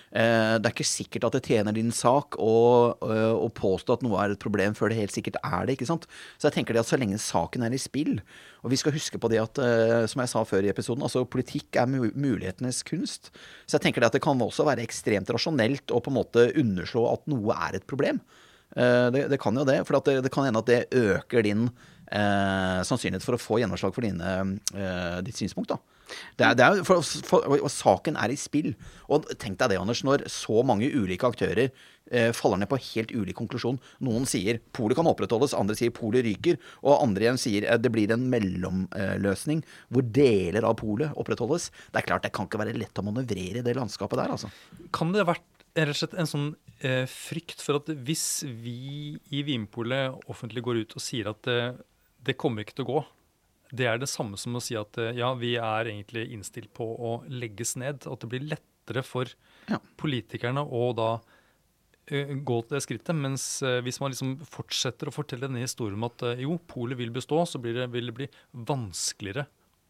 [0.08, 4.32] Det er ikke sikkert at det tjener din sak eh, å påstå at noe er
[4.32, 5.76] et problem før det helt sikkert er det.
[5.76, 6.08] ikke sant?
[6.40, 8.20] Så jeg tenker det at så lenge saken er i spill
[8.64, 11.26] Og vi skal huske på det at, eh, som jeg sa før i episoden, altså
[11.28, 13.32] politikk er mulighetenes kunst.
[13.66, 16.48] Så jeg tenker det at det kan også være ekstremt rasjonelt å på en måte
[16.56, 18.22] underslå at noe er et problem.
[18.76, 21.68] Eh, Det, det kan jo det, for det, det kan hende at det øker din
[22.10, 25.74] eh, sannsynlighet for å få gjennomslag for dine, eh, ditt synspunkt.
[25.74, 25.80] da.
[26.38, 28.72] Det er, det er, for, for, og Saken er i spill.
[29.12, 33.12] Og tenk deg det, Anders, når så mange ulike aktører eh, faller ned på helt
[33.12, 33.80] ulik konklusjon.
[34.04, 37.92] Noen sier polet kan opprettholdes, andre sier polet ryker, og andre igjen sier eh, det
[37.94, 41.70] blir en mellomløsning hvor deler av polet opprettholdes.
[41.92, 44.52] Det er klart, det kan ikke være lett å manøvrere i det landskapet der, altså.
[44.94, 45.46] Kan det ha vært
[45.78, 46.48] rett og slett en sånn
[46.82, 51.76] eh, frykt for at hvis vi i Vinpolet offentlig går ut og sier at eh,
[52.24, 53.04] det kommer ikke til å gå,
[53.70, 56.86] det er det samme som å si at eh, ja, vi er egentlig innstilt på
[56.88, 58.06] å legges ned.
[58.08, 59.28] At det blir lettere for
[59.68, 59.76] Ja.
[60.00, 63.12] politikerne å da uh, gå til det skrittet.
[63.12, 66.96] Mens uh, hvis man liksom fortsetter å fortelle denne historien om at uh, jo, polet
[66.96, 68.28] vil bestå, så blir det, vil det bli
[68.72, 69.44] vanskeligere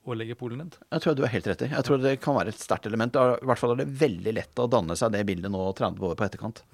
[0.08, 0.74] å legge polet ned.
[0.90, 1.68] Jeg tror du har helt rett i.
[1.70, 3.14] Jeg tror det kan være et sterkt element.
[3.14, 6.18] I hvert fall er det veldig lett å danne seg det bildet nå 30 år
[6.18, 6.64] på etterkant.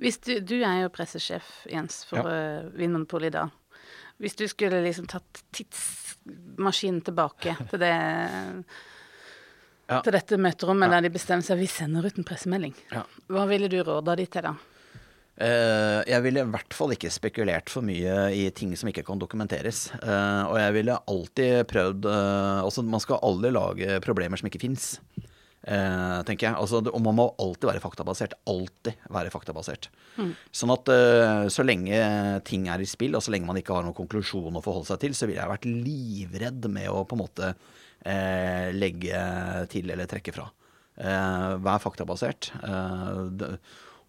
[0.00, 2.64] Hvis du, du er jo pressesjef, Jens, for Ja.
[2.64, 3.52] uh, Vinmonopolet i dag.
[4.22, 7.94] Hvis du skulle liksom tatt tidsmaskinen tilbake til det
[9.84, 9.98] Ja.
[10.00, 10.94] Til dette møterommet Ja.
[10.96, 12.72] der de bestemmer seg vi sender ut en pressemelding.
[12.90, 13.02] Ja.
[13.28, 14.54] Hva ville du råda de til da?
[15.34, 19.18] Uh, jeg ville i hvert fall ikke spekulert for mye i ting som ikke kan
[19.18, 19.88] dokumenteres.
[19.98, 24.62] Uh, og jeg ville alltid prøvd uh, Altså, man skal aldri lage problemer som ikke
[24.62, 24.94] fins.
[25.64, 26.56] Tenker jeg.
[26.60, 28.34] Altså, og man må alltid være faktabasert.
[28.50, 29.88] Alltid være faktabasert.
[30.54, 32.00] Sånn at eh, så lenge
[32.48, 35.00] ting er i spill, og så lenge man ikke har noen konklusjon å forholde seg
[35.06, 37.54] til, så ville jeg vært livredd med å på en måte
[38.04, 39.24] eh, legge
[39.72, 40.50] til eller trekke fra.
[41.00, 42.52] Eh, vær faktabasert.
[42.60, 43.58] Eh,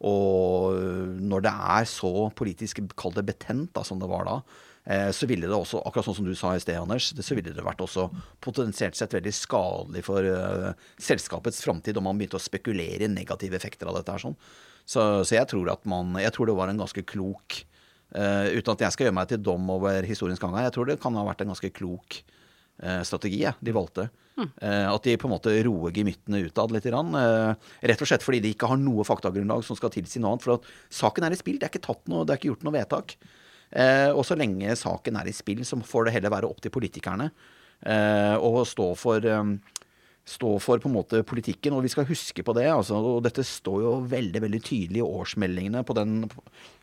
[0.06, 0.76] og
[1.24, 4.64] når det er så politisk kall det betent da, som det var da, eh,
[5.09, 7.65] så ville det også, akkurat sånn som du sa i sted, Anders, så ville det
[7.65, 8.07] vært også
[8.43, 10.71] potensielt sett veldig skadelig for eh,
[11.01, 14.38] selskapets framtid om man begynte å spekulere i negative effekter av dette her sånn.
[14.86, 17.63] Så, så jeg tror at man Jeg tror det var en ganske klok
[18.15, 20.95] Uh, Uten at jeg skal gjøre meg til dom over historiens gang jeg tror det
[21.01, 24.05] kan ha vært en ganske klok uh, strategi ja, de valgte.
[24.36, 26.88] Eh, at de på en måte roer gemyttene utad litt.
[26.89, 30.45] Eh, rett og slett fordi de ikke har noe faktagrunnlag som skal tilsi noe annet.
[30.45, 32.65] For at saken er i spill, det er ikke tatt noe, det er ikke gjort
[32.67, 33.15] noe vedtak.
[33.72, 36.74] Eh, og så lenge saken er i spill, så får det heller være opp til
[36.74, 37.30] politikerne
[37.82, 39.55] eh, å stå for eh,
[40.26, 42.66] stå for på en måte politikken, og vi skal huske på det.
[42.72, 46.16] Altså, og dette står jo veldig veldig tydelig i årsmeldingene på den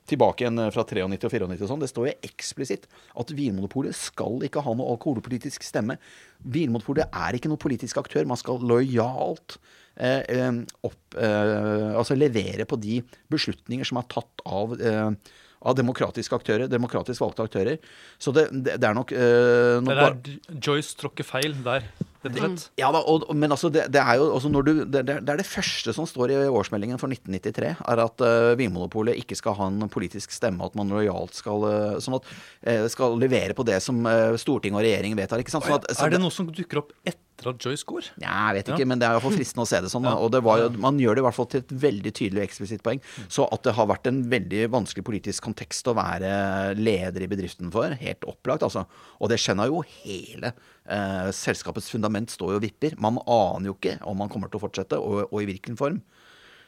[0.08, 1.82] tilbake igjen fra 93 og 94 og sånn.
[1.82, 2.86] Det står jo eksplisitt
[3.18, 5.98] at Vinmonopolet skal ikke ha noe alkoholpolitisk stemme.
[6.42, 8.30] Vinmonopolet er ikke noen politisk aktør.
[8.30, 9.58] Man skal lojalt
[9.98, 13.00] eh, opp, eh, altså levere på de
[13.32, 17.92] beslutninger som er tatt av eh, av demokratiske aktører, demokratisk valgte aktører.
[18.18, 21.86] Så det, det, det er nok eh, nok Det er Joyce tråkker feil der,
[22.22, 22.66] rett og slett.
[22.80, 25.34] ja da, og, men altså det, det er jo også når du, det, det det
[25.34, 29.56] er det første som står i årsmeldingen for 1993, er at uh, Vinmonopolet ikke skal
[29.58, 32.30] ha en politisk stemme, at man lojalt skal uh, sånn at,
[32.68, 35.42] uh, skal levere på det som uh, storting og regjering vedtar.
[35.42, 35.68] ikke sant?
[35.68, 38.10] Sånn at, så Er det noe som dukker opp etter at Joyce går?
[38.22, 40.06] ja, jeg vet ikke, men det er i hvert fall fristende å se det sånn.
[40.06, 40.14] Da.
[40.22, 42.84] Og det var man gjør det i hvert fall til et veldig tydelig og eksplisitt
[42.86, 43.00] poeng.
[43.32, 46.32] Så at det har vært en veldig vanskelig politisk kontekst å være
[46.78, 48.86] leder i bedriften for, helt opplagt, altså.
[49.18, 50.54] Og det skjønner jo hele
[50.88, 52.96] eh, selskapets fundament står jo og vipper.
[53.02, 56.02] Man aner jo ikke om man kommer til å fortsette, og, og i hvilken form.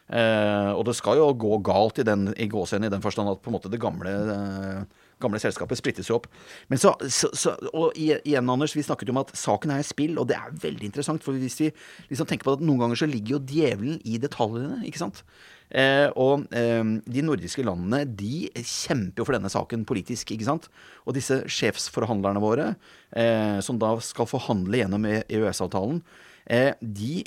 [0.04, 3.40] Eh, og det skal jo gå galt i den, i gåsehudene i den forstand at
[3.40, 6.28] på en måte det gamle, eh, gamle selskapet splittes jo opp.
[6.68, 9.86] Men så, så, så Og igjen, Anders, vi snakket jo om at saken er i
[9.86, 11.24] spill, og det er veldig interessant.
[11.24, 11.72] For hvis vi
[12.10, 15.24] liksom tenker på at noen ganger så ligger jo djevelen i detaljene, ikke sant.
[15.70, 20.68] Eh, og eh, de nordiske landene de kjemper jo for denne saken politisk, ikke sant.
[21.08, 22.68] Og disse sjefsforhandlerne våre,
[23.16, 26.02] eh, som da skal forhandle gjennom EØS-avtalen,
[26.46, 27.24] eh, de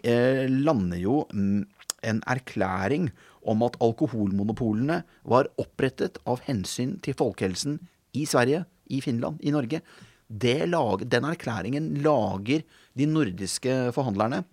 [0.54, 1.66] lander jo mm,
[2.08, 3.10] en erklæring
[3.48, 7.80] om at alkoholmonopolene var opprettet av hensyn til folkehelsen
[8.18, 9.82] i Sverige, i Finland, i Norge.
[10.68, 12.64] Lag, den erklæringen lager
[12.98, 14.44] de nordiske forhandlerne.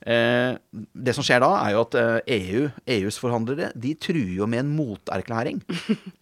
[0.00, 0.54] Eh,
[0.96, 2.62] det som skjer da, er jo at eh, EU,
[2.96, 5.62] EUs forhandlere, de truer jo med en moterklæring.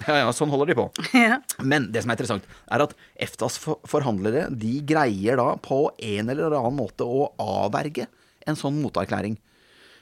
[0.00, 0.86] Ja, ja, sånn holder de på.
[1.26, 1.34] Ja.
[1.60, 6.56] Men det som er interessant, er at EFTAs forhandlere de greier da på en eller
[6.56, 8.06] annen måte å avverge
[8.48, 9.36] en sånn moterklæring.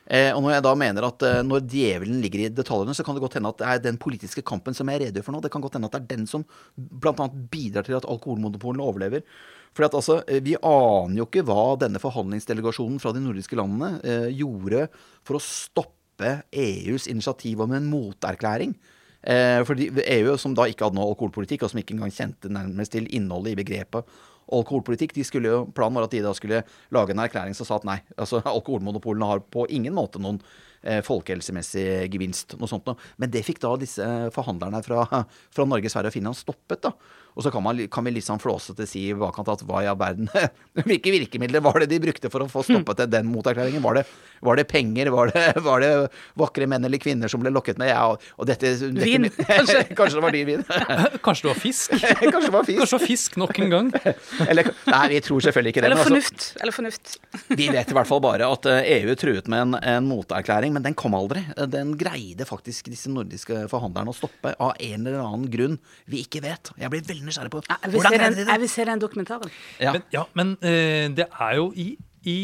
[0.09, 3.17] Eh, og når jeg da mener at eh, når djevelen ligger i detaljene, så kan
[3.17, 5.51] det godt hende at det er den politiske kampen som jeg redegjør for nå, det
[5.53, 6.47] kan godt hende at det er den som
[6.79, 7.27] bl.a.
[7.53, 9.27] bidrar til at alkoholmonopolene overlever.
[9.77, 13.99] For at altså, eh, Vi aner jo ikke hva denne forhandlingsdelegasjonen fra de nordiske landene
[14.03, 14.89] eh, gjorde
[15.27, 18.75] for å stoppe EUs initiativ om en moterklæring.
[19.23, 22.95] Eh, fordi EU, som da ikke hadde noe alkoholpolitikk, og som ikke engang kjente nærmest
[22.95, 24.19] til innholdet i begrepet
[24.55, 26.63] alkoholpolitikk, de skulle jo, planen var at de da skulle
[26.95, 30.41] lage en erklæring som sa at nei, altså alkoholmonopolene har på ingen måte noen
[30.83, 32.57] eh, folkehelsemessig gevinst.
[32.61, 32.99] noe sånt noe.
[33.21, 35.05] Men det fikk da disse forhandlerne fra,
[35.55, 36.87] fra Norge, Sverige og Finland stoppet.
[36.87, 36.95] da.
[37.37, 39.89] Og så kan, man, kan vi litt sånn flåsete si i bakkant at hva i
[39.91, 40.27] all verden
[40.89, 43.83] Hvilke virkemidler var det de brukte for å få stoppet den moterklæringen?
[43.85, 44.05] Var det,
[44.47, 45.11] var det penger?
[45.15, 45.91] Var det, var det
[46.39, 47.91] vakre menn eller kvinner som ble lokket med?
[47.93, 49.85] Ja, og, og dette, dette Vin, kanskje.
[49.99, 50.65] kanskje det var din vin?
[51.29, 51.95] Kanskje det var fisk?
[51.99, 52.79] kanskje det var fisk?
[52.81, 53.89] Kanskje det var fisk nok en gang?
[54.49, 55.91] Eller, nei, vi tror selvfølgelig ikke det.
[55.91, 56.33] Eller fornuft.
[56.33, 56.63] altså- fornuft.
[56.63, 57.15] Eller fornuft.
[57.59, 60.87] Vi vet i hvert fall bare at eh, EU truet med en, en moterklæring, men
[60.87, 61.43] den kom aldri.
[61.71, 66.43] Den greide faktisk disse nordiske forhandlerne å stoppe av en eller annen grunn vi ikke
[66.45, 66.73] vet.
[66.79, 68.85] Jeg blir veldig nysgjerrig på Ja, Jeg vil, hvordan se den, de jeg vil se
[68.89, 69.55] den dokumentaren.
[69.81, 69.93] Ja.
[69.93, 71.89] Men, ja, men uh, det er jo i,
[72.25, 72.39] i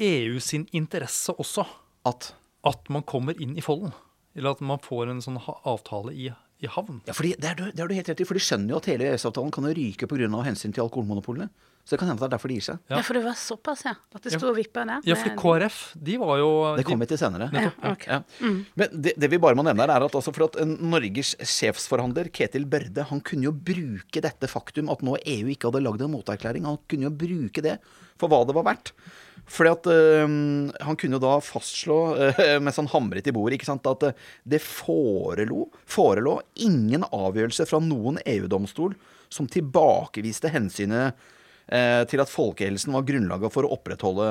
[0.00, 1.66] EU sin interesse også
[2.06, 2.34] At,
[2.64, 3.92] at man kommer inn i folden.
[4.34, 6.30] Eller at man får en sånn ha avtale i,
[6.64, 7.02] i havn.
[7.06, 8.78] ja, fordi det er, du, det er du helt rett i, for de skjønner jo
[8.80, 10.30] at hele EØS-avtalen kan ryke pga.
[10.46, 11.50] hensyn til alkoholmonopolene.
[11.90, 12.76] Så det kan hende det er derfor de gir seg.
[12.86, 13.00] Ja.
[13.00, 13.96] Ja, for det var såpass, ja.
[14.14, 14.38] At det Ja.
[14.38, 15.00] sto og vippa der.
[15.08, 17.48] Ja, for KrF, de var jo Det kom kommer vi til senere.
[17.50, 18.12] Ja, okay.
[18.12, 18.20] Ja.
[18.78, 21.32] Men det, det vi bare må nevne her, er at altså for at en Norges
[21.42, 26.06] sjefsforhandler, Ketil Børde, han kunne jo bruke dette faktum at nå EU ikke hadde lagd
[26.06, 27.80] en moterklæring, han kunne jo bruke det
[28.20, 28.92] for hva det var verdt.
[29.50, 30.28] Fordi at øh,
[30.86, 34.12] Han kunne jo da fastslå, øh, mens han hamret i bordet, ikke sant, at øh,
[34.46, 38.94] det forelå, forelå ingen avgjørelse fra noen EU-domstol
[39.28, 41.18] som tilbakeviste hensynet
[41.70, 44.24] til at folkehelsen var grunnlaget for å opprettholde,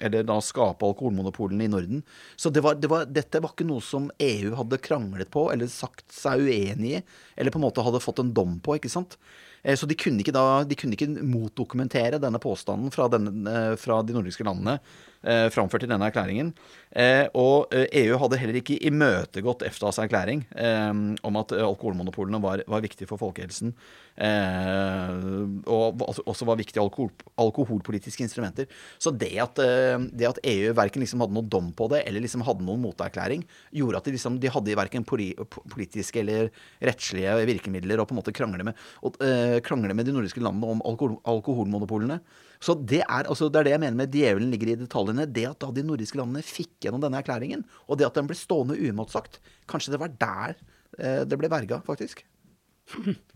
[0.00, 2.00] eller da skape alkoholmonopolene i Norden.
[2.40, 5.68] Så det var, det var, dette var ikke noe som EU hadde kranglet på, eller
[5.68, 7.02] sagt seg uenig i,
[7.36, 9.18] eller på en måte hadde fått en dom på, ikke sant.
[9.62, 13.76] Eh, Så de kunne ikke, da, de kunne ikke motdokumentere denne påstanden fra, denne, eh,
[13.80, 15.09] fra de nordiske landene eh,
[15.52, 16.54] framført i denne erklæringen.
[16.90, 20.90] Eh, og eh, EU hadde heller ikke imøtegått EFTAs erklæring eh,
[21.22, 23.70] om at eh, alkoholmonopolene var, var viktige for folkehelsen.
[24.18, 25.12] Eh,
[25.70, 28.66] og altså, også var viktige alkohol, alkoholpolitiske instrumenter.
[28.98, 32.26] Så det at, eh, det at EU verken liksom hadde noen dom på det, eller
[32.26, 33.46] liksom hadde noen moterklæring,
[33.76, 35.30] gjorde at de, liksom, de hadde verken poli,
[35.70, 36.50] politiske eller
[36.82, 39.60] rettslige virkemidler å på en måte krangle med, og, eh,
[39.90, 42.18] med de nordiske landene om alkohol, alkoholmonopolene.
[42.60, 45.24] Så det er, altså, det er det jeg mener med djevelen ligger i detaljene.
[45.28, 48.36] Det at da de nordiske landene fikk gjennom denne erklæringen, og det at den ble
[48.36, 49.40] stående uimotsagt,
[49.70, 50.58] kanskje det var der
[50.98, 52.24] eh, det ble verga, faktisk.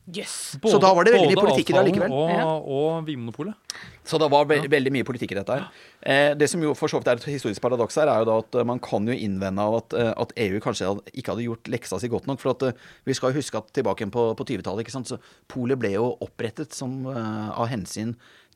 [0.04, 0.58] Jøss.
[0.60, 2.12] Så da var det veldig mye politikk i det allikevel.
[2.12, 3.76] Og, avtalen og Vinmonopolet.
[4.04, 5.62] Så det var ve veldig mye politikk i dette her.
[6.04, 8.36] Eh, det som jo for så vidt er et historisk paradoks her, er jo da
[8.42, 11.46] at eh, man kan jo innvende av at, eh, at EU kanskje hadde, ikke hadde
[11.46, 12.42] gjort leksa si godt nok.
[12.42, 15.20] For at eh, vi skal jo huske at tilbake på, på 20-tallet, ikke sant, så
[15.48, 18.12] Polet ble jo opprettet som, av hensyn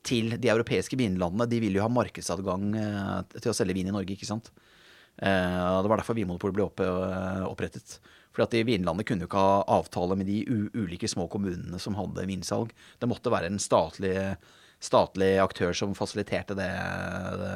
[0.06, 1.48] til de europeiske vinlandene.
[1.50, 4.52] De ville jo ha markedsadgang eh, til å selge vin i Norge, ikke sant.
[5.18, 7.98] Eh, det var derfor Vinmonopolet ble eh, opprettet.
[8.34, 10.44] For at de Vinlandet kunne jo ikke ha avtale med de
[10.76, 12.70] ulike små kommunene som hadde vinsalg.
[13.00, 14.14] Det måtte være en statlig,
[14.78, 16.70] statlig aktør som fasiliterte det,
[17.40, 17.54] det,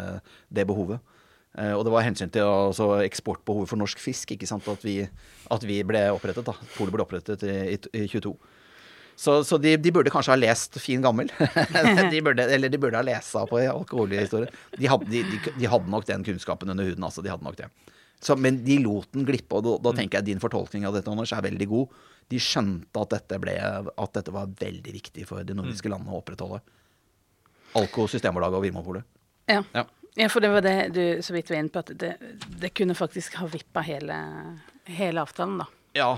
[0.58, 0.98] det behovet.
[1.58, 4.66] Eh, og det var hensyn til altså, eksportbehovet for norsk fisk ikke sant?
[4.72, 5.02] At, vi,
[5.52, 6.48] at vi ble opprettet.
[6.48, 6.56] da.
[6.74, 8.34] Polet ble opprettet i, i, i 22.
[9.16, 11.30] Så, så de, de burde kanskje ha lest Fin gammel.
[12.12, 14.50] de burde, eller de burde ha lesa på alkoholhistorie.
[14.78, 17.04] De hadde, de, de, de hadde nok den kunnskapen under huden.
[17.04, 17.68] altså, de hadde nok det.
[18.22, 21.10] Så, men de lot den glippe, og da, da tenker jeg din fortolkning av dette
[21.10, 21.96] Anders, er veldig god.
[22.30, 26.20] De skjønte at dette, ble, at dette var veldig viktig for de nordiske landene å
[26.20, 26.60] opprettholde.
[27.80, 29.08] Alko, Systembolaget og Vinmonopolet.
[29.50, 29.64] Ja.
[29.74, 29.84] Ja.
[30.14, 32.12] ja, for det var det du så vidt var inne på, at det,
[32.62, 34.18] det kunne faktisk ha vippa hele,
[34.86, 35.66] hele avtalen, da.
[35.98, 36.12] Ja,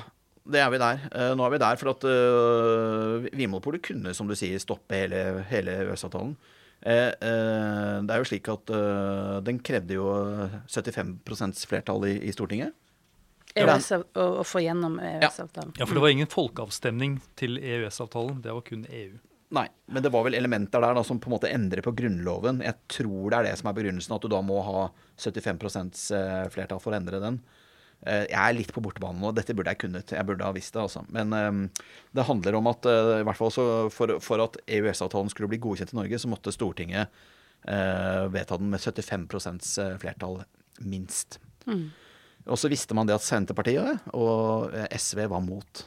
[0.45, 1.07] det er vi der.
[1.09, 5.45] Eh, nå er vi der for at uh, Vinmonopolet kunne, som du sier, stoppe hele,
[5.49, 6.37] hele EØS-avtalen.
[6.85, 10.09] Eh, eh, det er jo slik at eh, den krevde jo
[10.69, 12.75] 75 flertall i, i Stortinget.
[13.55, 14.01] EØS å,
[14.43, 15.77] å få gjennom EØS-avtalen.
[15.79, 18.43] Ja, for det var ingen folkeavstemning til EØS-avtalen.
[18.45, 19.15] Det var kun EU.
[19.55, 22.61] Nei, men det var vel elementer der da, som på en måte endrer på Grunnloven.
[22.65, 24.89] Jeg tror det er det som er begrunnelsen, at du da må ha
[25.23, 25.63] 75
[26.17, 27.39] eh, flertall for å endre den.
[28.07, 29.31] Eh, Jeg er litt på bortebane nå.
[29.37, 30.13] Dette burde jeg kunnet.
[30.13, 30.83] Jeg burde ha visst det.
[30.85, 31.05] altså.
[31.15, 31.85] Men eh,
[32.15, 35.61] det handler om at eh, i hvert fall så for, for at EØS-avtalen skulle bli
[35.65, 37.09] godkjent i Norge, så måtte Stortinget
[37.69, 40.43] eh, vedta den med 75% flertall,
[40.85, 41.39] minst.
[42.45, 45.85] Og så visste man det at Senterpartiet og SV var mot.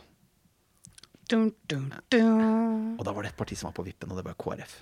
[1.30, 2.96] Dun, dun, dun.
[2.98, 4.78] Og da var det et parti som var på vippen, og det var KrF.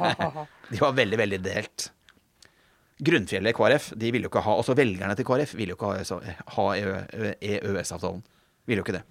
[0.72, 1.90] de var veldig, veldig delt.
[2.96, 6.16] Grunnfjellet i KrF, de ville jo ikke ha Altså velgerne til KrF ville jo ikke
[6.56, 8.22] ha, EØS-avtalen.
[8.66, 9.04] Ville jo ikke det.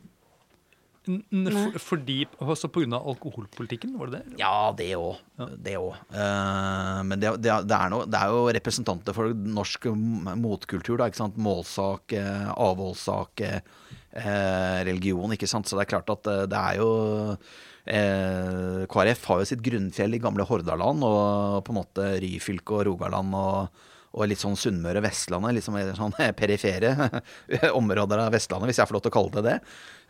[1.06, 4.40] N n for, fordi, også av alkoholpolitikken, var det det?
[4.42, 5.20] Ja, det òg.
[5.38, 5.94] Det òg.
[7.06, 9.86] men det, det, det, er noe, det er jo representanter for norsk
[10.42, 11.06] motkultur, da.
[11.08, 11.38] ikke sant?
[11.38, 13.62] Målsak, eh, avholdssak, eh,
[14.16, 15.68] religion, ikke sant.
[15.68, 16.92] Så det er klart at eh, det er jo
[17.86, 22.86] eh, KrF har jo sitt grunnfjell i gamle Hordaland og på en måte Ryfylke og
[22.90, 23.84] Rogaland og,
[24.16, 26.96] og litt sånn Sunnmøre, Vestlandet, litt sånn, sånn perifere
[27.82, 29.60] områder av Vestlandet, hvis jeg får lov til å kalle det det.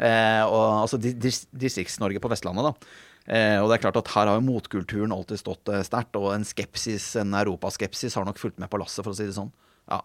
[0.06, 3.04] Eh, og altså dis dis Distrikts-Norge på Vestlandet, da.
[3.26, 6.30] Eh, og det er klart at her har jo motkulturen alltid stått eh, sterkt, og
[6.36, 9.50] en skepsis, en europaskepsis har nok fulgt med på lasset, for å si det sånn.
[9.90, 10.04] Ja.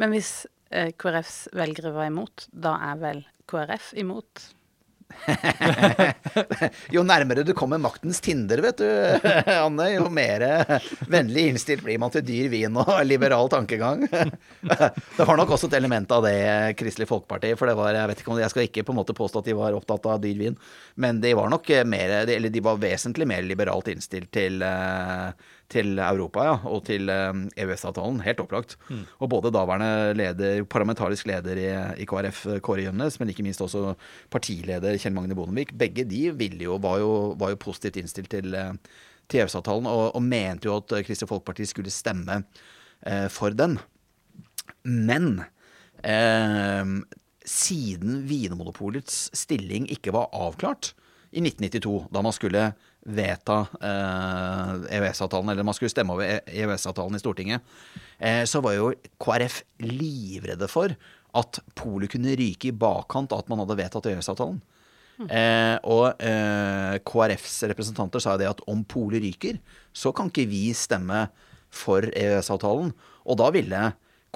[0.00, 4.50] Men hvis eh, KrFs velgere var imot, da er vel KrF imot?
[6.94, 8.86] Jo nærmere du kommer maktens tinder, vet du,
[9.66, 10.44] Anne, jo mer
[11.10, 14.06] vennlig innstilt blir man til dyr vin og liberal tankegang.
[14.10, 16.36] Det var nok også et element av det
[16.80, 19.42] Kristelig Folkeparti, for det var, jeg vet ikke jeg skal ikke på en måte påstå
[19.42, 20.58] at de var opptatt av dyr vin,
[21.00, 26.00] men de var nok mer, eller de var vesentlig mer liberalt innstilt til eh, til
[26.02, 28.76] Europa ja, og til eh, EØS-avtalen, helt opplagt.
[29.22, 31.68] Og både daværende leder, parlamentarisk leder i,
[32.02, 33.94] i KrF, Kåre Gjønnes, men ikke minst også
[34.32, 38.54] partileder Kjell Magne Bondevik, begge de ville jo, var, jo, var jo positivt innstilt til,
[38.54, 38.74] eh,
[39.30, 42.42] til EØS-avtalen, og, og mente jo at eh, Kristelig Folkeparti skulle stemme
[43.06, 43.78] eh, for den.
[44.84, 45.44] Men
[46.02, 46.96] eh,
[47.46, 50.94] siden Vinmonopolets stilling ikke var avklart
[51.30, 52.70] i 1992, da man skulle
[53.06, 57.72] vedta eh, EØS-avtalen, eller man skulle stemme over EØS-avtalen i Stortinget,
[58.18, 58.90] eh, så var jo
[59.22, 60.92] KrF livredde for
[61.40, 64.60] at polet kunne ryke i bakkant av at man hadde vedtatt EØS-avtalen.
[65.20, 69.58] Eh, og eh, KrFs representanter sa jo det at om polet ryker,
[69.92, 71.26] så kan ikke vi stemme
[71.70, 72.94] for EØS-avtalen.
[73.28, 73.82] Og da ville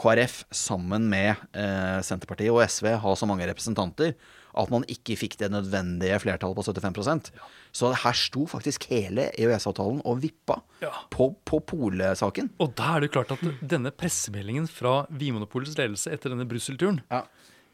[0.00, 4.14] KrF sammen med eh, Senterpartiet og SV ha så mange representanter
[4.56, 7.30] at man ikke fikk det nødvendige flertallet på 75%
[7.72, 10.90] Så her sto faktisk hele EØS-avtalen og vippa Ja.
[11.10, 12.50] på, på polsaken.
[12.60, 17.22] Og da er det klart at denne pressemeldingen fra Vinmonopolets ledelse etter denne Brussel-turen, Ja.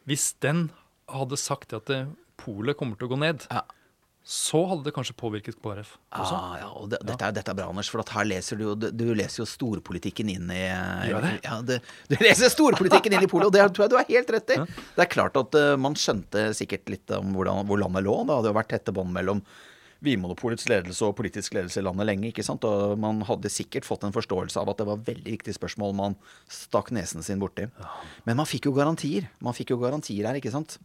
[0.07, 0.71] hvis den
[1.11, 1.91] hadde sagt at
[2.41, 3.63] polet kommer til å gå ned, Ja.
[4.21, 6.37] Så hadde det kanskje påvirket KrF også.
[6.37, 8.67] Ah, ja, og det, dette, er, dette er bra, Anders, for at her leser du
[8.77, 10.61] du, du leser jo storpolitikken inn i
[11.09, 11.33] Gjør det?
[11.47, 14.35] Ja, det, du leser storpolitikken inn i Polet, og det tror jeg du har helt
[14.37, 14.61] rett i.
[14.69, 18.19] Det er klart at uh, man skjønte sikkert litt om hvordan, hvor landet lå.
[18.29, 19.41] Det hadde jo vært tette bånd mellom
[20.05, 22.31] Vinmonopolets ledelse og politisk ledelse i landet lenge.
[22.31, 22.65] ikke sant?
[22.65, 26.17] Og man hadde sikkert fått en forståelse av at det var veldig viktige spørsmål man
[26.49, 27.67] stakk nesen sin borti.
[28.29, 29.29] Men man fikk jo garantier.
[29.45, 30.79] Man fikk jo garantier her, ikke sant.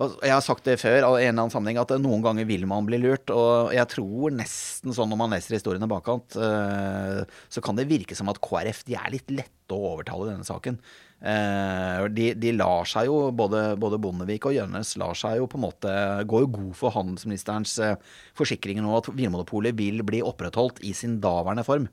[0.00, 2.62] Og jeg har sagt det før i en eller annen sammenheng at noen ganger vil
[2.68, 3.28] man bli lurt.
[3.34, 7.20] Og jeg tror nesten sånn når man leser historiene bakkant, eh,
[7.52, 10.48] så kan det virke som at KrF de er litt lette å overtale i denne
[10.48, 10.78] saken.
[11.20, 15.58] Eh, De, de lar seg jo, både, både Bondevik og Gjønnes lar seg jo på
[15.58, 15.92] en måte
[16.24, 17.98] Går jo god for handelsministerens eh,
[18.40, 21.90] forsikringer nå at Vinmonopolet vil bli opprettholdt i sin daværende form.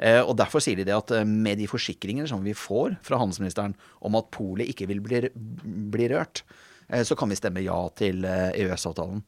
[0.00, 3.76] Eh, og Derfor sier de det at med de forsikringer som vi får fra handelsministeren
[4.00, 5.26] om at polet ikke vil bli,
[5.92, 6.46] bli rørt,
[7.00, 9.22] så kan vi stemme ja til eh, EØS-avtalen.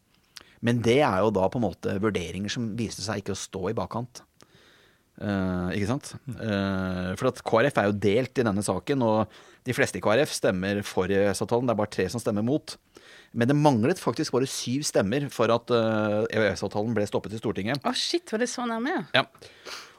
[0.65, 3.69] Men det er jo da på en måte vurderinger som viste seg ikke å stå
[3.71, 4.23] i bakkant.
[5.15, 6.09] Uh, ikke sant?
[6.27, 10.33] Uh, for at KrF er jo delt i denne saken, og de fleste i KrF
[10.35, 11.69] stemmer for EØS-avtalen.
[11.69, 12.75] Det er bare tre som stemmer mot.
[13.35, 17.85] Men det manglet faktisk bare syv stemmer for at uh, EØS-avtalen ble stoppet i Stortinget.
[17.85, 18.97] Å, shit, var det så nærme?
[18.97, 19.05] ja?
[19.23, 19.27] Ja.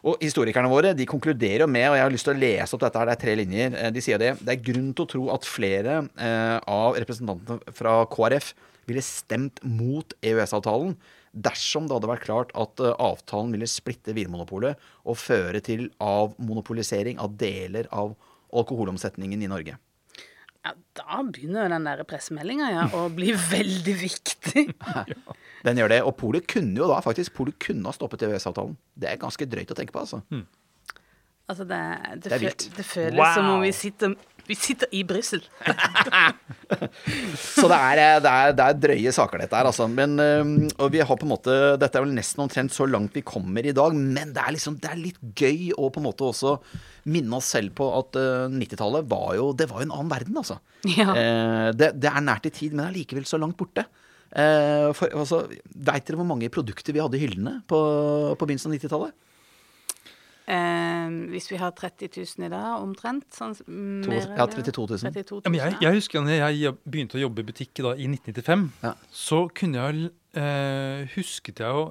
[0.06, 2.84] Og historikerne våre de konkluderer jo med, og jeg har lyst til å lese opp
[2.84, 3.74] dette her, det er tre linjer.
[3.74, 4.36] eh, De sier det.
[4.38, 8.54] Det er grunn til å tro at flere eh, av representantene fra KrF
[8.86, 10.94] ville stemt mot EØS-avtalen
[11.36, 17.18] dersom det hadde vært klart at eh, avtalen ville splitte Vinmonopolet og føre til avmonopolisering
[17.20, 18.14] av deler av
[18.56, 19.80] alkoholomsetningen i Norge.
[20.66, 24.66] Ja, Da begynner jo den der pressemeldinga ja, å bli veldig viktig.
[25.66, 26.00] Den gjør det.
[26.06, 28.76] Og Polet kunne jo da faktisk Polet kunne ha stoppet EØS-avtalen.
[28.98, 30.20] Det er ganske drøyt å tenke på, altså.
[31.46, 31.80] Altså, det,
[32.26, 33.34] det, Det det føles Wow.
[33.38, 34.16] som om vi sitter,
[34.48, 35.42] vi sitter i Brussel.
[37.56, 39.88] Så det er, eh, det, er, det er drøye saker, dette her, altså.
[39.92, 40.18] Men,
[40.76, 43.66] og vi har på en måte Dette er vel nesten omtrent så langt vi kommer
[43.66, 46.58] i dag, men det er liksom Det er litt gøy å på en måte også
[47.12, 50.40] minne oss selv på at øh, 90-tallet var jo Det var jo en annen verden,
[50.42, 50.58] altså.
[50.90, 51.12] Ja.
[51.12, 53.86] Eh, det, det er nært i tid, men allikevel så langt borte.
[54.36, 57.80] Eh, for, altså, Veit dere hvor mange produkter vi hadde i hyllene på,
[58.36, 59.16] på begynnelsen av 90-tallet?
[60.48, 65.00] Eh, hvis vi har 30 000 i dag, omtrent sånn, mer ja, 32 000.
[65.10, 67.96] 32 000, Ja, men jeg, jeg husker da jeg begynte å jobbe i butikk da,
[67.98, 68.92] i 1995, Ja.
[69.10, 71.88] så kunne jeg eh, husket jeg jo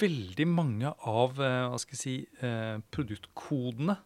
[0.00, 3.98] veldig mange av eh, hva skal jeg si, eh, produktkodene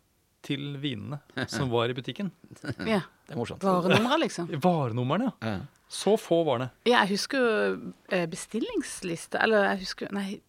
[0.47, 1.19] til vinene
[1.51, 2.29] som var i butikken.
[2.87, 3.01] ja.
[3.27, 3.65] Det er morsomt.
[3.67, 4.51] Varenumre, liksom.
[4.67, 5.57] Varenumrene, ja.
[5.89, 6.67] Så få var det.
[6.91, 10.41] Ja, jeg husker jo eh, bestillingsliste Eller jeg husker Nei,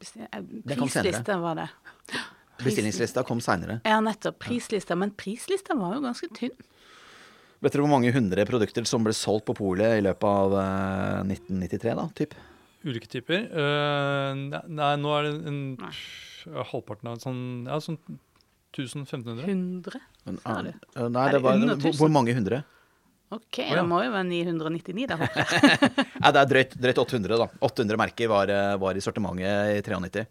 [0.66, 1.68] prisliste var det.
[2.64, 3.80] Bestillingslista kom seinere.
[3.88, 4.40] Ja, nettopp.
[4.44, 4.98] Prislista.
[5.00, 6.56] Men prislista var jo ganske tynn.
[7.64, 11.34] Vet dere hvor mange hundre produkter som ble solgt på polet i løpet av eh,
[11.34, 12.06] 1993, da?
[12.18, 12.38] Typ?
[12.86, 13.48] Ulike typer.
[13.50, 15.62] Uh, nei, nå er det en,
[16.70, 17.98] halvparten av en sånn, ja, sånn
[18.78, 19.48] 1000-1500.
[19.48, 20.02] 100?
[20.28, 20.70] Men, Sa du?
[20.70, 22.00] eh, nei, det det var under hvor, 1000?
[22.02, 22.62] hvor mange hundre?
[23.34, 23.74] OK, ja.
[23.76, 25.18] det må jo være 999 da.
[26.22, 27.48] Nei, det er drøyt, drøyt 800, da.
[27.68, 30.24] 800 merker var, eh, var i sortimentet i 93.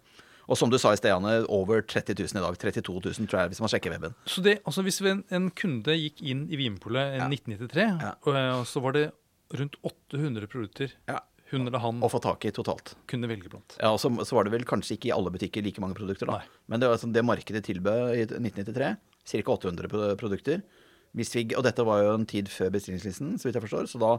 [0.49, 2.59] Og som du sa i sted, Anne, over 30 000 i dag.
[2.62, 4.14] 32 000, tror jeg, hvis man sjekker weben.
[4.30, 7.26] Så det, altså Hvis en, en kunde gikk inn i Vinpolet i Ja.
[7.28, 8.12] 1993, Ja.
[8.22, 9.07] og, eh, så var det
[9.55, 11.20] rundt 800 produkter Ja.
[11.51, 12.94] hun eller han Å få tak i totalt.
[13.07, 13.76] kunne velge blant.
[13.80, 16.26] Ja, og så, så var det vel kanskje ikke i alle butikker like mange produkter,
[16.26, 16.38] da.
[16.38, 16.47] Nei.
[16.68, 19.53] Men det, var sånn, det markedet tilbød i 1993, ca.
[19.53, 20.62] 800 produkter.
[21.16, 23.86] Hvis vi, og dette var jo en tid før bestillingslisten, så vidt jeg forstår.
[23.90, 24.18] Så da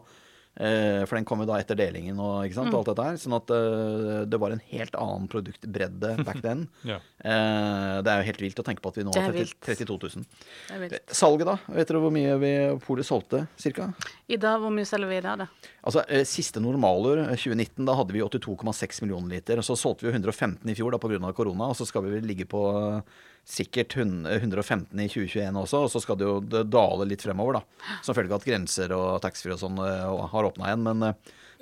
[0.58, 3.20] for den kom jo da etter delingen og, ikke sant, og alt dette her.
[3.22, 6.66] Sånn at uh, det var en helt annen produktbredde back then.
[6.88, 6.98] Ja.
[6.98, 9.58] uh, det er jo helt vilt å tenke på at vi nå har er 30,
[9.84, 10.26] 32 000.
[10.70, 11.14] Det er vilt.
[11.20, 11.58] Salget, da?
[11.76, 12.52] Vet dere hvor mye vi
[12.86, 13.90] Polet solgte, cirka?
[14.32, 15.74] I dag, hvor mye selger vi i dag, da?
[15.88, 19.62] Altså, uh, Siste normalår, eh, 2019, da hadde vi 82,6 millioner liter.
[19.62, 21.34] og Så solgte vi 115 i fjor da pga.
[21.34, 23.02] korona, og så skal vi vel ligge på eh,
[23.48, 25.84] sikkert hun- 115 i 2021 også.
[25.86, 27.62] Og så skal det jo dale litt fremover, da.
[28.04, 30.84] Som følge av at grenser og taxfree og sånn eh, har åpna igjen.
[30.84, 31.14] Men, eh,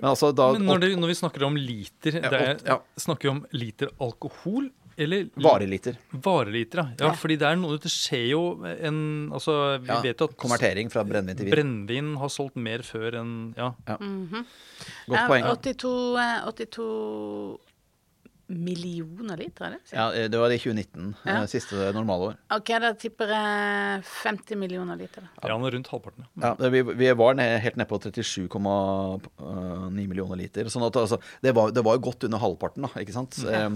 [0.01, 2.79] men altså da Men når, det, når vi snakker om liter, det er, ja.
[2.97, 5.97] snakker vi om liter alkohol eller Vareliter.
[6.23, 7.09] Vareliter, ja.
[7.09, 7.11] ja.
[7.19, 8.99] Fordi det er noe Det skjer jo en
[9.36, 11.51] Altså, vi Ja, vet jo at konvertering fra brennevin til vin.
[11.53, 13.73] brennevin har solgt mer før enn Ja.
[13.86, 15.43] Godt poeng.
[15.51, 17.59] 82, eh, 82
[18.47, 19.79] millioner liter, er det?
[19.95, 21.15] Ja, eh, Det var det i 2019.
[21.25, 21.31] Ja.
[21.41, 22.35] eh, Siste normalår.
[22.53, 25.21] OK, da tipper jeg 50 millioner liter.
[25.25, 25.29] da.
[25.49, 26.25] Ja, rundt halvparten.
[26.41, 26.55] Ja.
[26.59, 30.65] Ja, vi, vi var ned, helt nede på 37,9 millioner liter.
[30.69, 33.39] Sånn at altså, det, var, det var jo godt under halvparten, da, ikke sant.
[33.45, 33.69] Ja.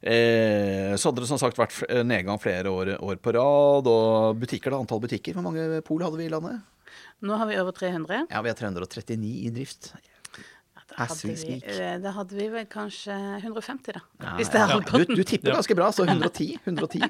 [0.00, 3.86] eh, så hadde det som sagt vært nedgang flere år, år på rad.
[3.90, 4.78] Og butikker, da.
[4.84, 5.32] Antall butikker.
[5.36, 6.56] Hvor mange pol hadde vi i landet?
[7.20, 8.26] Nå har vi over 300.
[8.30, 9.92] Ja, vi har 339 i drift.
[10.98, 14.00] Hadde vi, eh, da hadde vi vel kanskje 150, da.
[14.24, 14.72] Ja, Hvis det er ja.
[14.74, 15.06] halvparten.
[15.14, 15.58] Du, du tipper Ja.
[15.60, 16.58] ganske bra, så 110.
[16.66, 17.02] 110.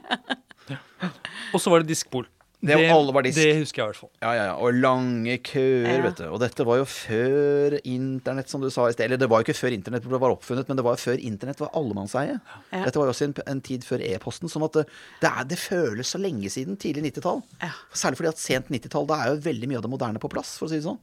[1.54, 2.26] Og så var det diskpol.
[2.58, 3.38] Det det, alle var disk.
[3.38, 4.10] det husker jeg i hvert fall.
[4.18, 4.54] Ja, ja, ja.
[4.58, 6.00] Og lange køer, Ja.
[6.02, 6.24] vet du.
[6.26, 9.04] Og dette var jo før internett, som du sa i sted.
[9.06, 11.60] Eller det var jo ikke før internett var oppfunnet, men det var jo før internett
[11.62, 12.40] var allemannseie.
[12.72, 12.82] Ja.
[12.84, 14.50] Dette var jo også en, en tid før e-posten.
[14.50, 14.84] Sånn at det,
[15.22, 17.44] det, er, det føles så lenge siden tidlig 90-tall.
[17.62, 17.70] Ja.
[17.94, 20.56] Særlig fordi at sent 90-tall, da er jo veldig mye av det moderne på plass,
[20.58, 20.98] for å si det sånn.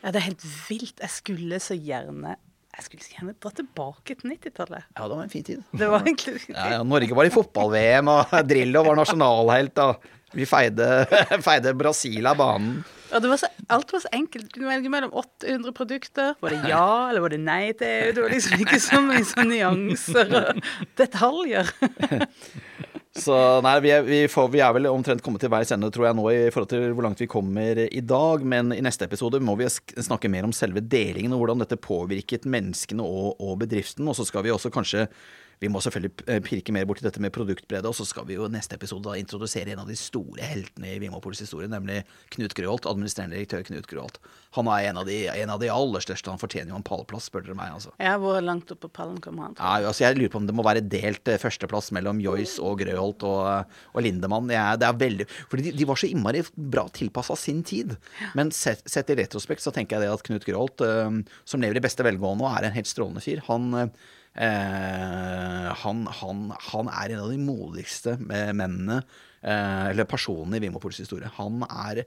[0.00, 1.00] Ja, det er helt vilt.
[1.02, 2.36] Jeg skulle så gjerne
[2.76, 4.86] Jeg skulle så gjerne dra tilbake til 90-tallet.
[4.96, 5.66] Ja, det var en fin tid.
[5.76, 10.46] Det var egentlig Ja, ja, Norge var i fotball-VM, og Drillo var nasjonalhelt, og vi
[10.46, 10.86] feide,
[11.46, 12.80] feide Brasil av banen.
[13.10, 14.46] Og det var så, alt var så enkelt.
[14.46, 16.36] Du kunne velge mellom 800 produkter.
[16.40, 18.12] Var det ja, eller var det nei til EU?
[18.14, 20.60] Det var liksom ikke så mye sånn nyanser og
[21.00, 21.72] detaljer.
[23.10, 23.34] Så
[23.66, 26.14] nei, vi er, vi, får, vi er vel omtrent kommet til veis ende, tror jeg,
[26.14, 28.44] nå i forhold til hvor langt vi kommer i dag.
[28.46, 32.46] Men i neste episode må vi snakke mer om selve delingen og hvordan dette påvirket
[32.46, 34.06] menneskene og, og bedriften.
[34.06, 35.08] Og så skal vi også kanskje
[35.60, 38.48] Vi må selvfølgelig eh, pirke mer borti dette med produktbredde, og så skal vi jo
[38.48, 41.98] neste episode da introdusere en av de store heltene i Vimopols historie, nemlig
[42.32, 44.16] Knut Grøholt, administrerende direktør Knut Grøholt.
[44.56, 46.32] Han er en av, de, en av de aller største.
[46.32, 47.92] Han fortjener jo en pallplass, spør dere meg, altså.
[48.00, 49.58] Ja, hvor langt opp på pallen kommer han?
[49.60, 52.80] Ja, altså jeg lurer på om det må være delt eh, førsteplass mellom Joyce og
[52.80, 54.48] Grøholt og, og Lindemann.
[54.54, 57.98] Ja, det er veldig, fordi de, de var så innmari bra tilpassa sin tid.
[58.38, 61.82] Men sett, sett i retrospekt så tenker jeg det at Knut Grøholt, eh, som lever
[61.82, 64.08] i beste velgående og er en helt strålende fyr, han eh,
[64.38, 69.02] han, han, han er en av de modigste eh, mennene,
[69.42, 71.30] eh, eller personene i Vimopols historie.
[71.36, 72.04] Han er,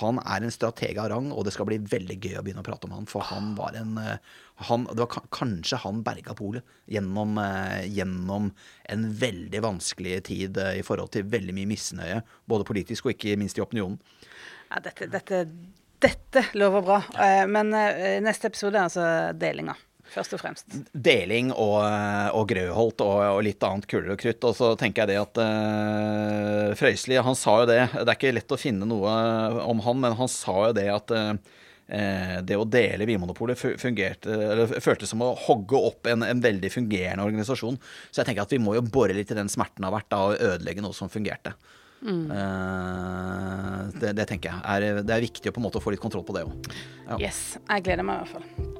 [0.00, 2.66] han er en strateg av rang, og det skal bli veldig gøy å begynne å
[2.66, 3.08] prate om han.
[3.10, 4.18] For han var en eh,
[4.68, 8.50] han, Det var kanskje han berga polet gjennom, eh, gjennom
[8.92, 13.38] en veldig vanskelig tid eh, i forhold til veldig mye misnøye, både politisk og ikke
[13.40, 14.00] minst i opinionen.
[14.70, 15.44] Ja, dette, dette,
[16.02, 16.98] dette lover bra.
[17.18, 19.06] Eh, Men eh, neste episode er altså
[19.38, 19.74] delinga,
[20.10, 20.76] først og fremst.
[20.92, 24.46] Deling og, eh, og Grøholt og, og litt annet kuler og krutt.
[24.48, 27.80] Og så tenker jeg det at uh, Frøysli, han sa jo det.
[27.94, 29.16] Det er ikke lett å finne noe
[29.64, 31.32] om han, men han sa jo det at eh,
[31.96, 37.78] eh, det å dele Vinmonopolet føltes som å hogge opp en, en veldig fungerende organisasjon.
[38.10, 40.10] Så jeg tenker at vi må jo bore litt i den smerten det har vært
[40.12, 41.54] da, og ødelegge noe som fungerte.
[42.00, 44.60] Eh, det, det tenker jeg.
[44.64, 46.70] Er, det er viktig å på en måte få litt kontroll på det òg.
[47.08, 47.18] Ja.
[47.28, 47.42] Yes.
[47.66, 48.79] Jeg gleder meg i hvert fall.